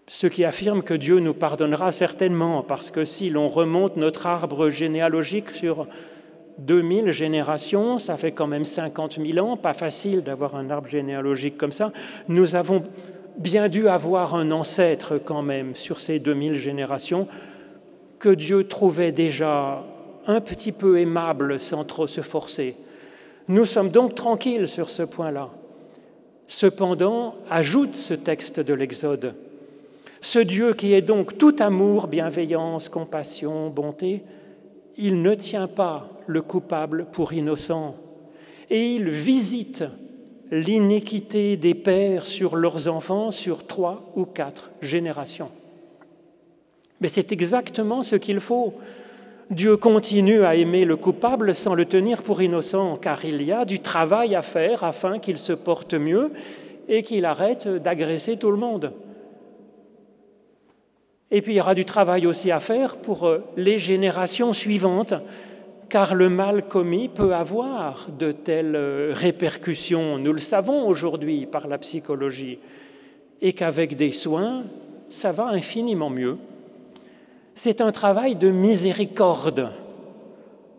Ce 0.06 0.26
qui 0.26 0.44
affirme 0.44 0.82
que 0.82 0.92
Dieu 0.92 1.18
nous 1.20 1.32
pardonnera 1.32 1.92
certainement, 1.92 2.62
parce 2.62 2.90
que 2.90 3.06
si 3.06 3.30
l'on 3.30 3.48
remonte 3.48 3.96
notre 3.96 4.26
arbre 4.26 4.68
généalogique 4.68 5.48
sur 5.50 5.86
2000 6.58 7.10
générations, 7.12 7.96
ça 7.96 8.18
fait 8.18 8.32
quand 8.32 8.46
même 8.46 8.66
50 8.66 9.18
000 9.18 9.46
ans, 9.46 9.56
pas 9.56 9.72
facile 9.72 10.22
d'avoir 10.22 10.56
un 10.56 10.68
arbre 10.68 10.88
généalogique 10.88 11.56
comme 11.56 11.72
ça. 11.72 11.90
Nous 12.28 12.54
avons 12.54 12.82
bien 13.38 13.68
dû 13.68 13.88
avoir 13.88 14.34
un 14.34 14.50
ancêtre 14.50 15.18
quand 15.24 15.42
même 15.42 15.74
sur 15.74 16.00
ces 16.00 16.18
2000 16.18 16.56
générations 16.56 17.28
que 18.18 18.28
Dieu 18.28 18.64
trouvait 18.64 19.12
déjà 19.12 19.84
un 20.28 20.40
petit 20.40 20.70
peu 20.70 21.00
aimable 21.00 21.58
sans 21.58 21.82
trop 21.84 22.06
se 22.06 22.20
forcer. 22.20 22.76
Nous 23.48 23.64
sommes 23.64 23.88
donc 23.88 24.14
tranquilles 24.14 24.68
sur 24.68 24.90
ce 24.90 25.02
point-là. 25.02 25.50
Cependant, 26.46 27.34
ajoute 27.50 27.94
ce 27.94 28.14
texte 28.14 28.60
de 28.60 28.74
l'Exode, 28.74 29.34
ce 30.20 30.38
Dieu 30.38 30.74
qui 30.74 30.92
est 30.92 31.02
donc 31.02 31.38
tout 31.38 31.56
amour, 31.58 32.06
bienveillance, 32.06 32.88
compassion, 32.88 33.70
bonté, 33.70 34.22
il 34.96 35.22
ne 35.22 35.34
tient 35.34 35.68
pas 35.68 36.08
le 36.26 36.42
coupable 36.42 37.06
pour 37.12 37.32
innocent 37.32 37.94
et 38.70 38.94
il 38.94 39.08
visite 39.08 39.84
l'iniquité 40.50 41.56
des 41.56 41.74
pères 41.74 42.26
sur 42.26 42.56
leurs 42.56 42.88
enfants 42.88 43.30
sur 43.30 43.66
trois 43.66 44.10
ou 44.16 44.24
quatre 44.24 44.70
générations. 44.82 45.50
Mais 47.00 47.08
c'est 47.08 47.32
exactement 47.32 48.02
ce 48.02 48.16
qu'il 48.16 48.40
faut. 48.40 48.74
Dieu 49.50 49.78
continue 49.78 50.44
à 50.44 50.56
aimer 50.56 50.84
le 50.84 50.96
coupable 50.96 51.54
sans 51.54 51.74
le 51.74 51.86
tenir 51.86 52.22
pour 52.22 52.42
innocent, 52.42 52.98
car 52.98 53.24
il 53.24 53.42
y 53.42 53.50
a 53.50 53.64
du 53.64 53.80
travail 53.80 54.34
à 54.34 54.42
faire 54.42 54.84
afin 54.84 55.18
qu'il 55.18 55.38
se 55.38 55.54
porte 55.54 55.94
mieux 55.94 56.32
et 56.86 57.02
qu'il 57.02 57.24
arrête 57.24 57.66
d'agresser 57.66 58.36
tout 58.36 58.50
le 58.50 58.58
monde. 58.58 58.92
Et 61.30 61.40
puis 61.40 61.54
il 61.54 61.56
y 61.56 61.60
aura 61.60 61.74
du 61.74 61.86
travail 61.86 62.26
aussi 62.26 62.50
à 62.50 62.60
faire 62.60 62.96
pour 62.96 63.26
euh, 63.26 63.44
les 63.56 63.78
générations 63.78 64.52
suivantes, 64.52 65.14
car 65.88 66.14
le 66.14 66.28
mal 66.28 66.68
commis 66.68 67.08
peut 67.08 67.34
avoir 67.34 68.08
de 68.18 68.32
telles 68.32 68.76
euh, 68.76 69.12
répercussions, 69.14 70.18
nous 70.18 70.32
le 70.32 70.40
savons 70.40 70.86
aujourd'hui 70.86 71.46
par 71.46 71.68
la 71.68 71.78
psychologie, 71.78 72.58
et 73.40 73.52
qu'avec 73.52 73.96
des 73.96 74.12
soins, 74.12 74.64
ça 75.08 75.32
va 75.32 75.48
infiniment 75.48 76.10
mieux. 76.10 76.36
C'est 77.60 77.80
un 77.80 77.90
travail 77.90 78.36
de 78.36 78.52
miséricorde. 78.52 79.72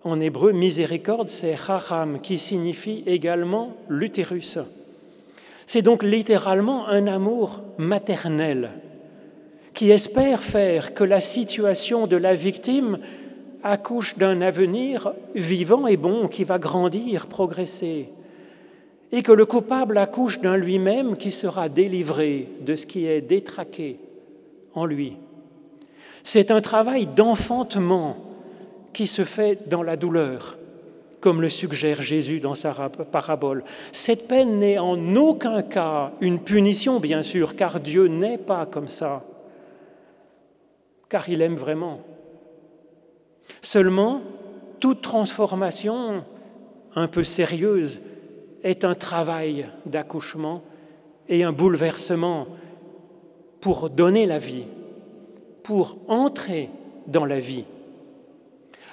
En 0.06 0.22
hébreu, 0.22 0.54
miséricorde, 0.54 1.28
c'est 1.28 1.58
haram, 1.68 2.22
qui 2.22 2.38
signifie 2.38 3.04
également 3.06 3.76
l'utérus. 3.90 4.58
C'est 5.66 5.82
donc 5.82 6.04
littéralement 6.04 6.88
un 6.88 7.06
amour 7.08 7.60
maternel 7.78 8.70
qui 9.74 9.92
espère 9.92 10.42
faire 10.42 10.94
que 10.94 11.04
la 11.04 11.20
situation 11.20 12.08
de 12.08 12.16
la 12.16 12.34
victime 12.34 13.00
accouche 13.62 14.18
d'un 14.18 14.40
avenir 14.40 15.12
vivant 15.36 15.86
et 15.86 15.98
bon 15.98 16.30
qui 16.30 16.46
va 16.46 16.60
grandir, 16.60 17.28
progresser, 17.28 18.08
et 19.12 19.22
que 19.22 19.34
le 19.34 19.46
coupable 19.46 19.98
accouche 19.98 20.40
d'un 20.40 20.56
lui-même 20.56 21.18
qui 21.18 21.32
sera 21.32 21.68
délivré 21.68 22.48
de 22.62 22.78
ce 22.78 22.86
qui 22.86 23.06
est 23.06 23.20
détraqué 23.20 24.00
en 24.74 24.86
lui. 24.86 25.18
C'est 26.24 26.52
un 26.52 26.62
travail 26.62 27.08
d'enfantement 27.08 28.18
qui 28.94 29.08
se 29.08 29.24
fait 29.24 29.70
dans 29.70 29.84
la 29.84 29.98
douleur, 29.98 30.58
comme 31.22 31.42
le 31.42 31.50
suggère 31.50 32.02
Jésus 32.02 32.40
dans 32.40 32.56
sa 32.56 32.74
parabole. 33.12 33.64
Cette 33.92 34.28
peine 34.28 34.60
n'est 34.60 34.80
en 34.80 35.16
aucun 35.16 35.62
cas 35.62 36.12
une 36.22 36.40
punition, 36.40 37.00
bien 37.00 37.22
sûr, 37.22 37.56
car 37.56 37.80
Dieu 37.80 38.08
n'est 38.08 38.38
pas 38.38 38.66
comme 38.66 38.88
ça 38.88 39.24
car 41.10 41.28
il 41.28 41.42
aime 41.42 41.56
vraiment. 41.56 42.02
Seulement, 43.62 44.22
toute 44.80 45.02
transformation 45.02 46.24
un 46.96 47.08
peu 47.08 47.24
sérieuse 47.24 48.00
est 48.64 48.86
un 48.86 48.96
travail 48.96 49.68
d'accouchement 49.86 50.62
et 51.28 51.44
un 51.44 51.52
bouleversement 51.52 52.48
pour 53.60 53.90
donner 53.90 54.26
la 54.26 54.40
vie, 54.40 54.66
pour 55.64 55.98
entrer 56.08 56.70
dans 57.08 57.26
la 57.26 57.40
vie. 57.40 57.66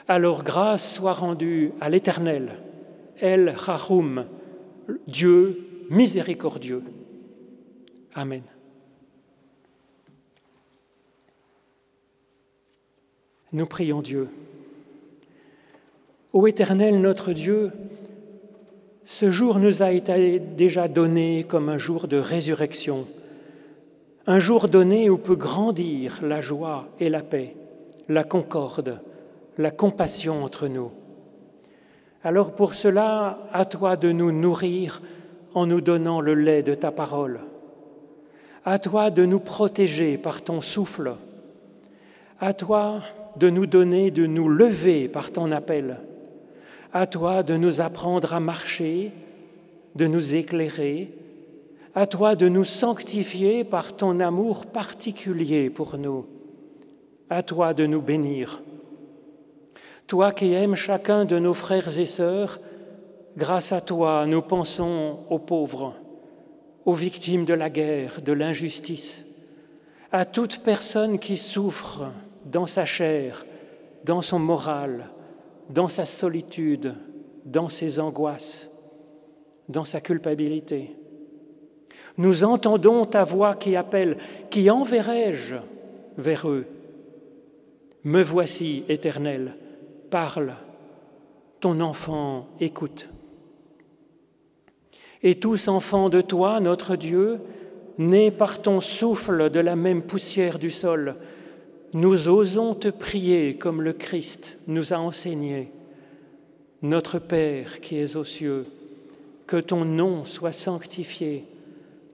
Alors 0.08 0.44
grâce 0.44 0.94
soit 0.94 1.12
rendue 1.12 1.72
à 1.80 1.88
l'Éternel, 1.88 2.58
El 3.20 3.56
Chachum, 3.58 4.26
Dieu 5.06 5.66
miséricordieux. 5.90 6.82
Amen. 8.14 8.42
Nous 13.52 13.66
prions 13.66 14.02
Dieu. 14.02 14.28
Ô 16.32 16.46
Éternel 16.46 17.00
notre 17.00 17.32
Dieu, 17.32 17.72
ce 19.04 19.30
jour 19.30 19.58
nous 19.58 19.82
a 19.82 19.92
été 19.92 20.38
déjà 20.38 20.88
donné 20.88 21.44
comme 21.48 21.68
un 21.68 21.78
jour 21.78 22.08
de 22.08 22.16
résurrection, 22.16 23.06
un 24.26 24.38
jour 24.38 24.68
donné 24.68 25.08
où 25.08 25.18
peut 25.18 25.36
grandir 25.36 26.18
la 26.22 26.40
joie 26.40 26.88
et 26.98 27.08
la 27.08 27.22
paix, 27.22 27.54
la 28.08 28.24
concorde, 28.24 29.00
la 29.58 29.70
compassion 29.70 30.42
entre 30.42 30.68
nous. 30.68 30.90
Alors 32.24 32.52
pour 32.52 32.74
cela, 32.74 33.38
à 33.52 33.64
toi 33.64 33.96
de 33.96 34.10
nous 34.10 34.32
nourrir 34.32 35.00
en 35.54 35.66
nous 35.66 35.80
donnant 35.80 36.20
le 36.20 36.34
lait 36.34 36.62
de 36.62 36.74
ta 36.74 36.90
parole, 36.90 37.40
à 38.64 38.78
toi 38.78 39.10
de 39.10 39.24
nous 39.24 39.38
protéger 39.38 40.18
par 40.18 40.42
ton 40.42 40.60
souffle, 40.60 41.14
à 42.40 42.52
toi 42.52 43.00
de 43.36 43.50
nous 43.50 43.66
donner, 43.66 44.10
de 44.10 44.26
nous 44.26 44.48
lever 44.48 45.08
par 45.08 45.30
ton 45.30 45.52
appel. 45.52 45.98
À 46.92 47.06
toi 47.06 47.42
de 47.42 47.56
nous 47.56 47.80
apprendre 47.80 48.32
à 48.32 48.40
marcher, 48.40 49.12
de 49.94 50.06
nous 50.06 50.34
éclairer. 50.34 51.12
À 51.98 52.06
toi 52.06 52.36
de 52.36 52.46
nous 52.46 52.64
sanctifier 52.64 53.64
par 53.64 53.96
ton 53.96 54.20
amour 54.20 54.66
particulier 54.66 55.70
pour 55.70 55.96
nous. 55.96 56.26
À 57.30 57.42
toi 57.42 57.72
de 57.72 57.86
nous 57.86 58.02
bénir. 58.02 58.62
Toi 60.06 60.32
qui 60.32 60.52
aimes 60.52 60.74
chacun 60.74 61.24
de 61.24 61.38
nos 61.38 61.54
frères 61.54 61.98
et 61.98 62.04
sœurs, 62.04 62.60
grâce 63.38 63.72
à 63.72 63.80
toi, 63.80 64.26
nous 64.26 64.42
pensons 64.42 65.20
aux 65.30 65.38
pauvres, 65.38 65.94
aux 66.84 66.92
victimes 66.92 67.46
de 67.46 67.54
la 67.54 67.70
guerre, 67.70 68.20
de 68.20 68.32
l'injustice, 68.32 69.24
à 70.12 70.26
toute 70.26 70.58
personne 70.58 71.18
qui 71.18 71.38
souffre 71.38 72.12
dans 72.44 72.66
sa 72.66 72.84
chair, 72.84 73.46
dans 74.04 74.20
son 74.20 74.38
moral, 74.38 75.08
dans 75.70 75.88
sa 75.88 76.04
solitude, 76.04 76.94
dans 77.46 77.70
ses 77.70 77.98
angoisses, 78.00 78.68
dans 79.70 79.86
sa 79.86 80.02
culpabilité. 80.02 80.94
Nous 82.18 82.44
entendons 82.44 83.04
ta 83.04 83.24
voix 83.24 83.54
qui 83.54 83.76
appelle, 83.76 84.16
qui 84.50 84.70
enverrai-je 84.70 85.56
vers 86.16 86.48
eux? 86.48 86.64
Me 88.04 88.22
voici, 88.22 88.84
Éternel, 88.88 89.56
parle, 90.10 90.54
ton 91.60 91.80
enfant 91.80 92.46
écoute. 92.60 93.08
Et 95.22 95.34
tous 95.34 95.68
enfants 95.68 96.08
de 96.08 96.20
toi, 96.20 96.60
notre 96.60 96.96
Dieu, 96.96 97.40
nés 97.98 98.30
par 98.30 98.62
ton 98.62 98.80
souffle 98.80 99.50
de 99.50 99.60
la 99.60 99.76
même 99.76 100.02
poussière 100.02 100.58
du 100.58 100.70
sol, 100.70 101.16
nous 101.92 102.28
osons 102.28 102.74
te 102.74 102.88
prier 102.88 103.56
comme 103.56 103.82
le 103.82 103.92
Christ 103.92 104.56
nous 104.66 104.92
a 104.92 104.98
enseigné. 104.98 105.70
Notre 106.82 107.18
Père 107.18 107.80
qui 107.80 107.98
es 107.98 108.16
aux 108.16 108.24
cieux, 108.24 108.66
que 109.46 109.56
ton 109.56 109.84
nom 109.84 110.24
soit 110.24 110.52
sanctifié 110.52 111.44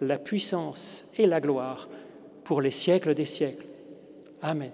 la 0.00 0.18
puissance 0.18 1.04
et 1.16 1.26
la 1.26 1.40
gloire 1.40 1.88
pour 2.44 2.60
les 2.60 2.70
siècles 2.70 3.14
des 3.14 3.26
siècles. 3.26 3.66
Amen. 4.42 4.72